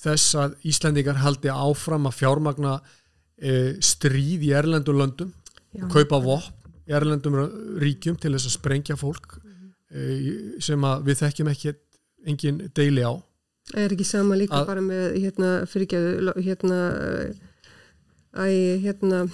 þess 0.00 0.36
að 0.38 0.56
Íslandingar 0.70 1.20
haldi 1.22 1.50
áfram 1.52 2.08
að 2.08 2.18
fjármagna 2.20 2.78
e, 3.36 3.76
stríð 3.82 4.48
í 4.48 4.54
erlendum 4.56 4.98
löndum, 5.00 5.32
kaupa 5.92 6.20
vopn 6.22 6.56
í 6.88 6.94
erlendum 6.96 7.36
ríkjum 7.80 8.18
til 8.18 8.34
þess 8.34 8.50
að 8.50 8.56
sprengja 8.56 8.98
fólk 8.98 9.38
e, 9.90 10.58
sem 10.62 10.86
við 11.06 11.20
þekkjum 11.24 11.52
ekki 11.52 11.74
engin 12.26 12.64
deili 12.74 13.04
á. 13.06 13.14
Er 13.76 13.92
ekki 13.92 14.06
sama 14.06 14.34
líka 14.38 14.62
að, 14.62 14.66
bara 14.66 14.82
með 14.82 15.04
hérna 15.20 15.50
fyrirgeðu 15.70 16.34
hérna 16.42 16.78
æ, 18.34 18.46
hérna 18.84 19.24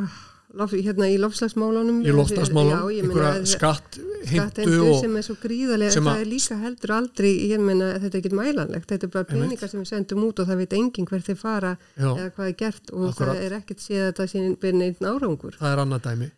ah, 0.00 0.14
lof, 0.56 0.72
hérna 0.72 1.08
í 1.12 1.18
lofslagsmálunum 1.20 2.00
í 2.04 2.14
lofslagsmálunum, 2.14 2.88
einhverja 2.92 3.46
skatt 3.48 3.98
heimtu 4.28 4.94
sem 5.00 5.16
er 5.18 5.26
svo 5.26 5.36
gríðarlega 5.42 5.98
það 5.98 6.22
er 6.22 6.30
líka 6.30 6.58
heldur 6.60 6.94
aldrei, 6.96 7.32
ég 7.50 7.62
meina 7.62 7.92
þetta 7.96 8.16
er 8.16 8.20
ekki 8.20 8.38
mælanlegt, 8.38 8.88
þetta 8.92 9.08
er 9.08 9.12
bara 9.16 9.28
peningar 9.28 9.72
sem 9.72 9.82
við 9.82 9.90
sendum 9.92 10.24
út 10.28 10.42
og 10.42 10.48
það 10.50 10.62
veit 10.62 10.76
enginn 10.78 11.08
hvert 11.10 11.28
þeir 11.28 11.40
fara 11.40 11.74
Já, 11.96 12.08
eða 12.12 12.30
hvað 12.36 12.48
er 12.48 12.56
gert 12.62 12.92
og 12.92 13.08
akkurat. 13.10 13.34
það 13.34 13.44
er 13.48 13.56
ekkert 13.58 13.84
séð 13.84 14.04
að 14.04 14.08
þetta 14.10 14.28
sé 14.32 14.44
byrjun 14.62 14.86
einn 14.86 15.10
árangur. 15.10 15.58
Það 15.58 15.74
er 15.74 15.82
annað 15.84 16.06
dæmi. 16.06 16.30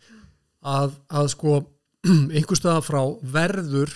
Að, 0.75 0.99
að 1.21 1.31
sko 1.35 1.61
einhverstaða 2.39 2.83
frá 2.85 3.03
verður 3.37 3.95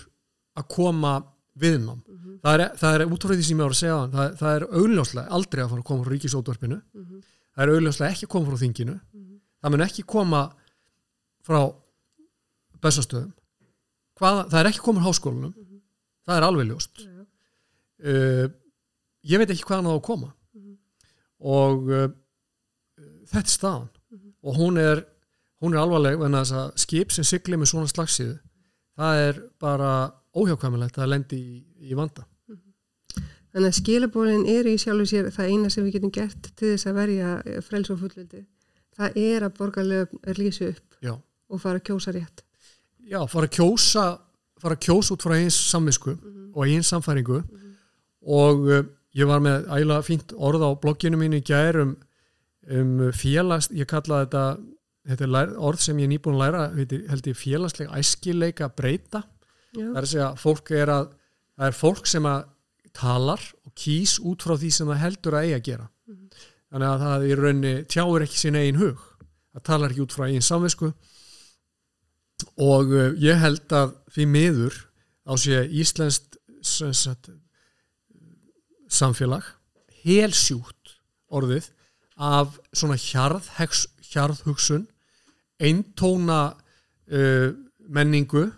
að 0.58 0.68
koma 0.74 1.14
viðnám. 1.62 1.98
Mm 1.98 2.18
-hmm. 2.18 2.36
það, 2.42 2.54
er, 2.54 2.70
það 2.80 2.94
er 2.94 3.12
útfröðið 3.14 3.46
sem 3.46 3.58
ég 3.58 3.64
ára 3.64 3.74
að 3.74 3.80
segja 3.80 3.98
það, 4.12 4.36
það 4.40 4.54
er 4.56 4.64
augljóslega 4.80 5.34
aldrei 5.38 5.62
að 5.62 5.70
fara 5.70 5.82
að 5.82 5.88
koma 5.90 6.04
frá 6.04 6.12
ríkisótvarpinu 6.12 6.78
mm 6.78 7.04
-hmm. 7.04 7.20
það 7.54 7.64
er 7.64 7.72
augljóslega 7.74 8.10
ekki 8.12 8.26
að 8.26 8.32
koma 8.34 8.50
frá 8.50 8.58
þinginu. 8.62 8.94
Mm 8.94 9.20
-hmm. 9.20 9.40
það 9.62 9.70
mun 9.70 9.86
ekki 9.86 10.02
koma 10.02 10.42
frá 11.42 11.60
bestastöðum 12.82 13.32
Hvað, 14.18 14.48
það 14.50 14.60
er 14.60 14.66
ekki 14.66 14.80
komið 14.82 15.02
á 15.02 15.08
háskólanum. 15.08 15.54
Það 16.26 16.36
er 16.36 16.42
alveg 16.42 16.66
ljóst. 16.66 17.04
Uh, 18.02 18.46
ég 19.22 19.38
veit 19.38 19.50
ekki 19.50 19.62
hvaðan 19.62 19.86
það 19.86 19.94
á 19.94 19.98
að 19.98 20.08
koma. 20.08 20.34
Og 21.38 21.86
uh, 21.86 22.08
þetta 23.30 23.46
er 23.46 23.54
staðan. 23.54 23.88
Og 24.42 24.56
hún 24.58 24.76
er, 24.76 25.04
hún 25.62 25.74
er 25.74 25.78
alvarleg 25.78 26.18
skip 26.74 27.12
sem 27.12 27.24
sykli 27.24 27.56
með 27.56 27.70
svona 27.70 27.86
slagsíðu 27.86 28.38
það 28.98 29.24
er 29.28 29.40
bara 29.62 29.92
óhjákvæmilegt 30.42 30.98
að 30.98 31.10
lendi 31.12 31.38
í, 31.38 31.62
í 31.90 31.98
vanda. 31.98 32.26
Þannig 33.48 33.72
að 33.72 33.78
skilabólinn 33.78 34.44
er 34.52 34.68
í 34.68 34.76
sjálfu 34.78 35.06
sér 35.08 35.30
það 35.34 35.52
eina 35.52 35.70
sem 35.72 35.86
við 35.86 35.96
getum 35.96 36.12
gert 36.14 36.50
til 36.54 36.74
þess 36.74 36.88
að 36.90 36.98
verja 37.00 37.30
frels 37.64 37.90
og 37.94 38.02
fullveldi. 38.02 38.42
Það 38.98 39.18
er 39.22 39.46
að 39.46 39.54
borgarlega 39.56 40.34
lýsa 40.36 40.68
upp 40.68 40.98
Já. 41.04 41.14
og 41.16 41.62
fara 41.62 41.80
að 41.80 41.86
kjósa 41.88 42.14
rétt. 42.14 42.44
Já, 43.08 43.22
fara 43.30 43.48
að 43.48 43.54
kjósa, 43.56 44.04
fara 44.60 44.76
að 44.76 44.84
kjósa 44.84 45.14
út 45.14 45.24
frá 45.24 45.34
eins 45.38 45.56
samvisku 45.70 46.12
mm 46.12 46.18
-hmm. 46.18 46.50
og 46.54 46.68
eins 46.68 46.90
samfæringu 46.92 47.38
mm 47.38 47.48
-hmm. 47.48 47.74
og 48.20 48.58
uh, 48.68 48.84
ég 49.14 49.26
var 49.26 49.40
með 49.40 49.66
ægilega 49.66 50.02
fínt 50.02 50.32
orð 50.36 50.62
á 50.62 50.70
blogginu 50.80 51.16
mín 51.16 51.34
í 51.34 51.40
gærum 51.40 51.96
um 52.70 53.12
félags, 53.12 53.70
ég 53.72 53.86
kallaði 53.86 54.26
þetta 54.26 54.58
þetta 55.08 55.24
er 55.24 55.54
orð 55.56 55.80
sem 55.80 55.98
ég 55.98 56.04
er 56.04 56.12
nýbúin 56.12 56.36
að 56.36 56.42
læra 56.42 56.62
heitir, 56.74 57.04
held 57.08 57.26
ég 57.26 57.36
félagslega 57.36 57.96
æskileika 57.96 58.68
breyta 58.68 59.22
Já, 59.74 59.84
það 59.84 59.98
er 59.98 60.06
að 60.06 60.10
segja 60.12 60.30
fólk 60.40 60.72
er 60.76 60.92
að 60.94 61.10
það 61.58 61.68
er 61.68 61.78
fólk 61.78 62.08
sem 62.08 62.28
að 62.28 62.40
talar 62.98 63.44
og 63.66 63.74
kýs 63.78 64.16
út 64.26 64.44
frá 64.46 64.56
því 64.58 64.70
sem 64.74 64.90
það 64.90 65.02
heldur 65.04 65.38
að 65.38 65.46
eiga 65.46 65.60
að 65.60 65.68
gera. 65.68 65.86
Þannig 66.68 66.88
að 66.88 67.04
það 67.04 67.26
í 67.26 67.36
rauninni 67.38 67.74
tjáir 67.88 68.24
ekki 68.26 68.40
sín 68.40 68.58
eigin 68.58 68.80
hug. 68.80 69.04
Það 69.54 69.64
talar 69.68 69.94
ekki 69.94 70.04
út 70.04 70.16
frá 70.16 70.26
eigin 70.26 70.44
samvisku. 70.44 70.90
Og 72.62 72.92
uh, 72.94 73.08
ég 73.18 73.40
held 73.40 73.74
að 73.74 73.94
því 74.14 74.26
miður 74.34 74.76
á 75.28 75.32
sé 75.40 75.62
íslenskt 75.68 76.38
samfélag 78.88 79.46
helsjúkt 80.02 80.94
orðið 81.28 81.68
af 82.18 82.56
svona 82.74 82.96
hjarðhex, 82.98 83.86
hjarðhugsun 84.10 84.86
eintóna 85.62 86.40
uh, 86.54 87.50
menningu 87.88 88.48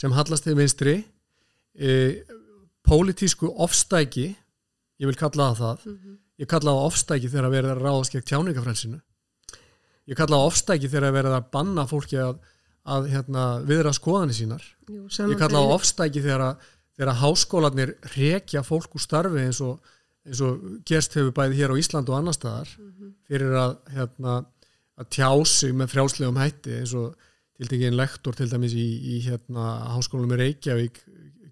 sem 0.00 0.14
hallast 0.14 0.46
til 0.46 0.56
vinstri 0.58 0.98
uh, 1.00 2.12
pólitísku 2.84 3.50
ofstæki 3.64 4.28
ég 4.30 5.08
vil 5.08 5.18
kalla 5.18 5.52
það 5.54 5.82
það 5.82 5.98
ég 6.42 6.50
kalla 6.50 6.76
það 6.76 6.86
ofstæki 6.90 7.30
þegar 7.30 7.48
að 7.48 7.56
verða 7.58 7.74
að 7.74 7.84
ráðast 7.84 8.14
gegn 8.14 8.28
tjáningafrelsinu 8.30 9.02
ég 10.10 10.18
kalla 10.18 10.40
það 10.40 10.50
ofstæki 10.50 10.90
þegar 10.90 11.08
að 11.08 11.18
verða 11.18 11.40
að 11.40 11.50
banna 11.56 11.84
fólki 11.88 12.20
að, 12.20 12.38
að 12.94 13.10
hérna, 13.12 13.44
viðra 13.68 13.92
skoðanir 13.96 14.38
sínar. 14.38 14.64
Jú, 14.88 15.04
ég 15.08 15.36
kalla 15.40 15.60
það 15.60 15.74
ofstæki 15.78 16.24
þegar 16.24 16.46
að, 16.48 16.70
þegar 16.94 17.12
að 17.12 17.20
háskólanir 17.22 17.94
rekja 18.14 18.64
fólk 18.66 18.96
úr 18.98 19.04
starfi 19.04 19.44
eins 19.46 19.60
og, 19.64 19.94
eins 20.28 20.42
og 20.44 20.66
gerst 20.88 21.16
hefur 21.18 21.32
bæði 21.36 21.60
hér 21.60 21.76
á 21.76 21.80
Ísland 21.80 22.12
og 22.12 22.18
annar 22.18 22.36
staðar 22.36 22.74
fyrir 23.28 23.56
að, 23.60 23.78
hérna, 23.96 24.40
að 25.00 25.12
tjá 25.16 25.30
sig 25.48 25.76
með 25.76 25.94
frjálslegum 25.94 26.42
hætti 26.42 26.80
eins 26.82 26.96
og 26.98 27.30
til 27.54 27.70
dægin 27.70 27.96
lektor 27.98 28.34
til 28.36 28.50
dæmis 28.50 28.74
í, 28.74 28.86
í 29.14 29.20
hérna, 29.26 29.94
háskólanum 29.94 30.34
í 30.34 30.40
Reykjavík 30.40 31.00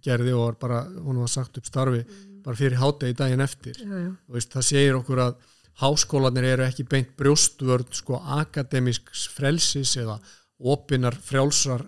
gerði 0.02 0.34
og 0.34 0.44
var 0.48 0.58
bara, 0.64 0.82
hún 1.04 1.20
var 1.22 1.30
sagt 1.30 1.58
upp 1.60 1.68
starfi 1.68 2.02
bara 2.42 2.58
fyrir 2.58 2.80
hátegi 2.80 3.14
daginn 3.18 3.44
eftir. 3.44 3.76
Já, 3.78 3.98
já, 4.02 4.10
veist, 4.34 4.50
það 4.50 4.66
segir 4.66 4.98
okkur 4.98 5.22
að 5.22 5.36
háskólanir 5.82 6.48
eru 6.52 6.66
ekki 6.66 6.86
beint 6.90 7.12
brjóstvörn 7.18 7.92
sko 7.96 8.18
akademisks 8.40 9.28
frelsis 9.32 9.94
eða 10.02 10.18
opinar 10.72 11.16
frjálsar 11.16 11.86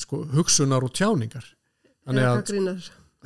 sko 0.00 0.22
hugsunar 0.32 0.86
og 0.86 0.94
tjáningar. 0.96 1.44
Eða 2.08 2.38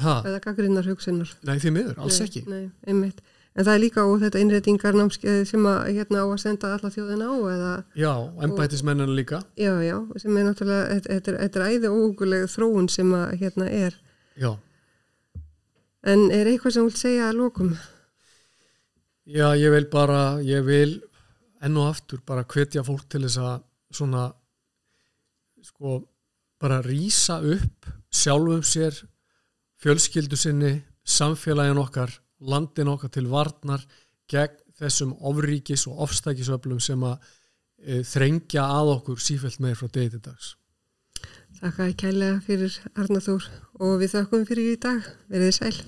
ha, 0.02 0.16
eða 0.26 0.40
gaggrinnar 0.44 0.88
hugsunar. 0.90 1.30
nei 1.46 1.56
því 1.62 1.72
miður, 1.72 2.00
alls 2.04 2.18
Nei, 2.20 2.26
ekki. 2.26 2.42
Nei, 2.50 2.64
einmitt. 2.88 3.22
En 3.56 3.64
það 3.64 3.72
er 3.74 3.80
líka 3.80 4.02
og 4.04 4.18
þetta 4.20 4.40
innréttingar 4.42 4.92
námskeið 4.98 5.38
sem 5.48 5.64
að 5.64 5.86
hérna 5.96 6.20
á 6.20 6.26
að 6.28 6.40
senda 6.42 6.74
alla 6.76 6.90
þjóðina 6.92 7.28
á 7.32 7.36
eða, 7.54 7.70
já, 7.96 8.10
embættismennina 8.44 9.14
líka 9.16 9.38
já, 9.56 9.72
já, 9.80 9.96
sem 10.20 10.36
er 10.36 10.44
náttúrulega, 10.44 11.00
þetta- 11.06 11.16
er, 11.40 11.50
er 11.56 11.64
æði 11.72 11.88
óguleg 11.88 12.44
þróun 12.52 12.88
sem 12.92 13.12
að 13.16 13.32
hérna 13.40 13.70
er. 13.72 13.96
já, 14.36 14.52
En 16.06 16.30
er 16.30 16.46
eitthvað 16.46 16.72
sem 16.76 16.84
þú 16.84 16.90
vilt 16.90 17.00
segja 17.00 17.30
að 17.30 17.38
lókum? 17.40 17.70
já, 19.26 19.48
ég 19.58 19.70
vil 19.72 19.86
bara 19.90 20.38
ég 20.44 20.62
vil 20.64 21.00
enn 21.64 21.76
og 21.80 21.88
aftur 21.94 22.20
bara 22.26 22.44
hvetja 22.44 22.84
fólk 22.84 23.08
til 23.08 23.22
þess 23.24 23.38
að 23.40 23.62
svona 23.90 24.26
sko 25.64 26.02
bara 26.60 26.82
rýsa 26.84 27.40
upp 27.42 27.88
sjálfum 28.12 28.62
sér 28.62 29.00
fjölskyldu 29.82 30.36
sinni 30.38 30.82
samfélagin 31.06 31.78
okkar, 31.80 32.10
landin 32.40 32.92
okkar 32.92 33.12
til 33.12 33.28
varnar 33.30 33.84
gegn 34.30 34.62
þessum 34.76 35.14
ofríkis 35.24 35.86
og 35.88 36.02
ofstækisöflum 36.06 36.80
sem 36.84 37.02
að 37.06 37.16
e, 37.80 38.02
þrengja 38.04 38.64
að 38.76 38.92
okkur 38.98 39.22
sífælt 39.22 39.60
meir 39.64 39.78
frá 39.78 39.88
degi 39.88 40.16
til 40.16 40.24
dags. 40.28 40.54
Þakka 41.56 41.92
kælega 42.02 42.40
fyrir 42.44 42.74
Arnaþór 42.94 43.46
og 43.80 43.94
við 44.02 44.18
þakkum 44.18 44.44
fyrir 44.48 44.74
í 44.74 44.80
dag. 44.82 45.06
Verðið 45.32 45.54
sæl. 45.56 45.78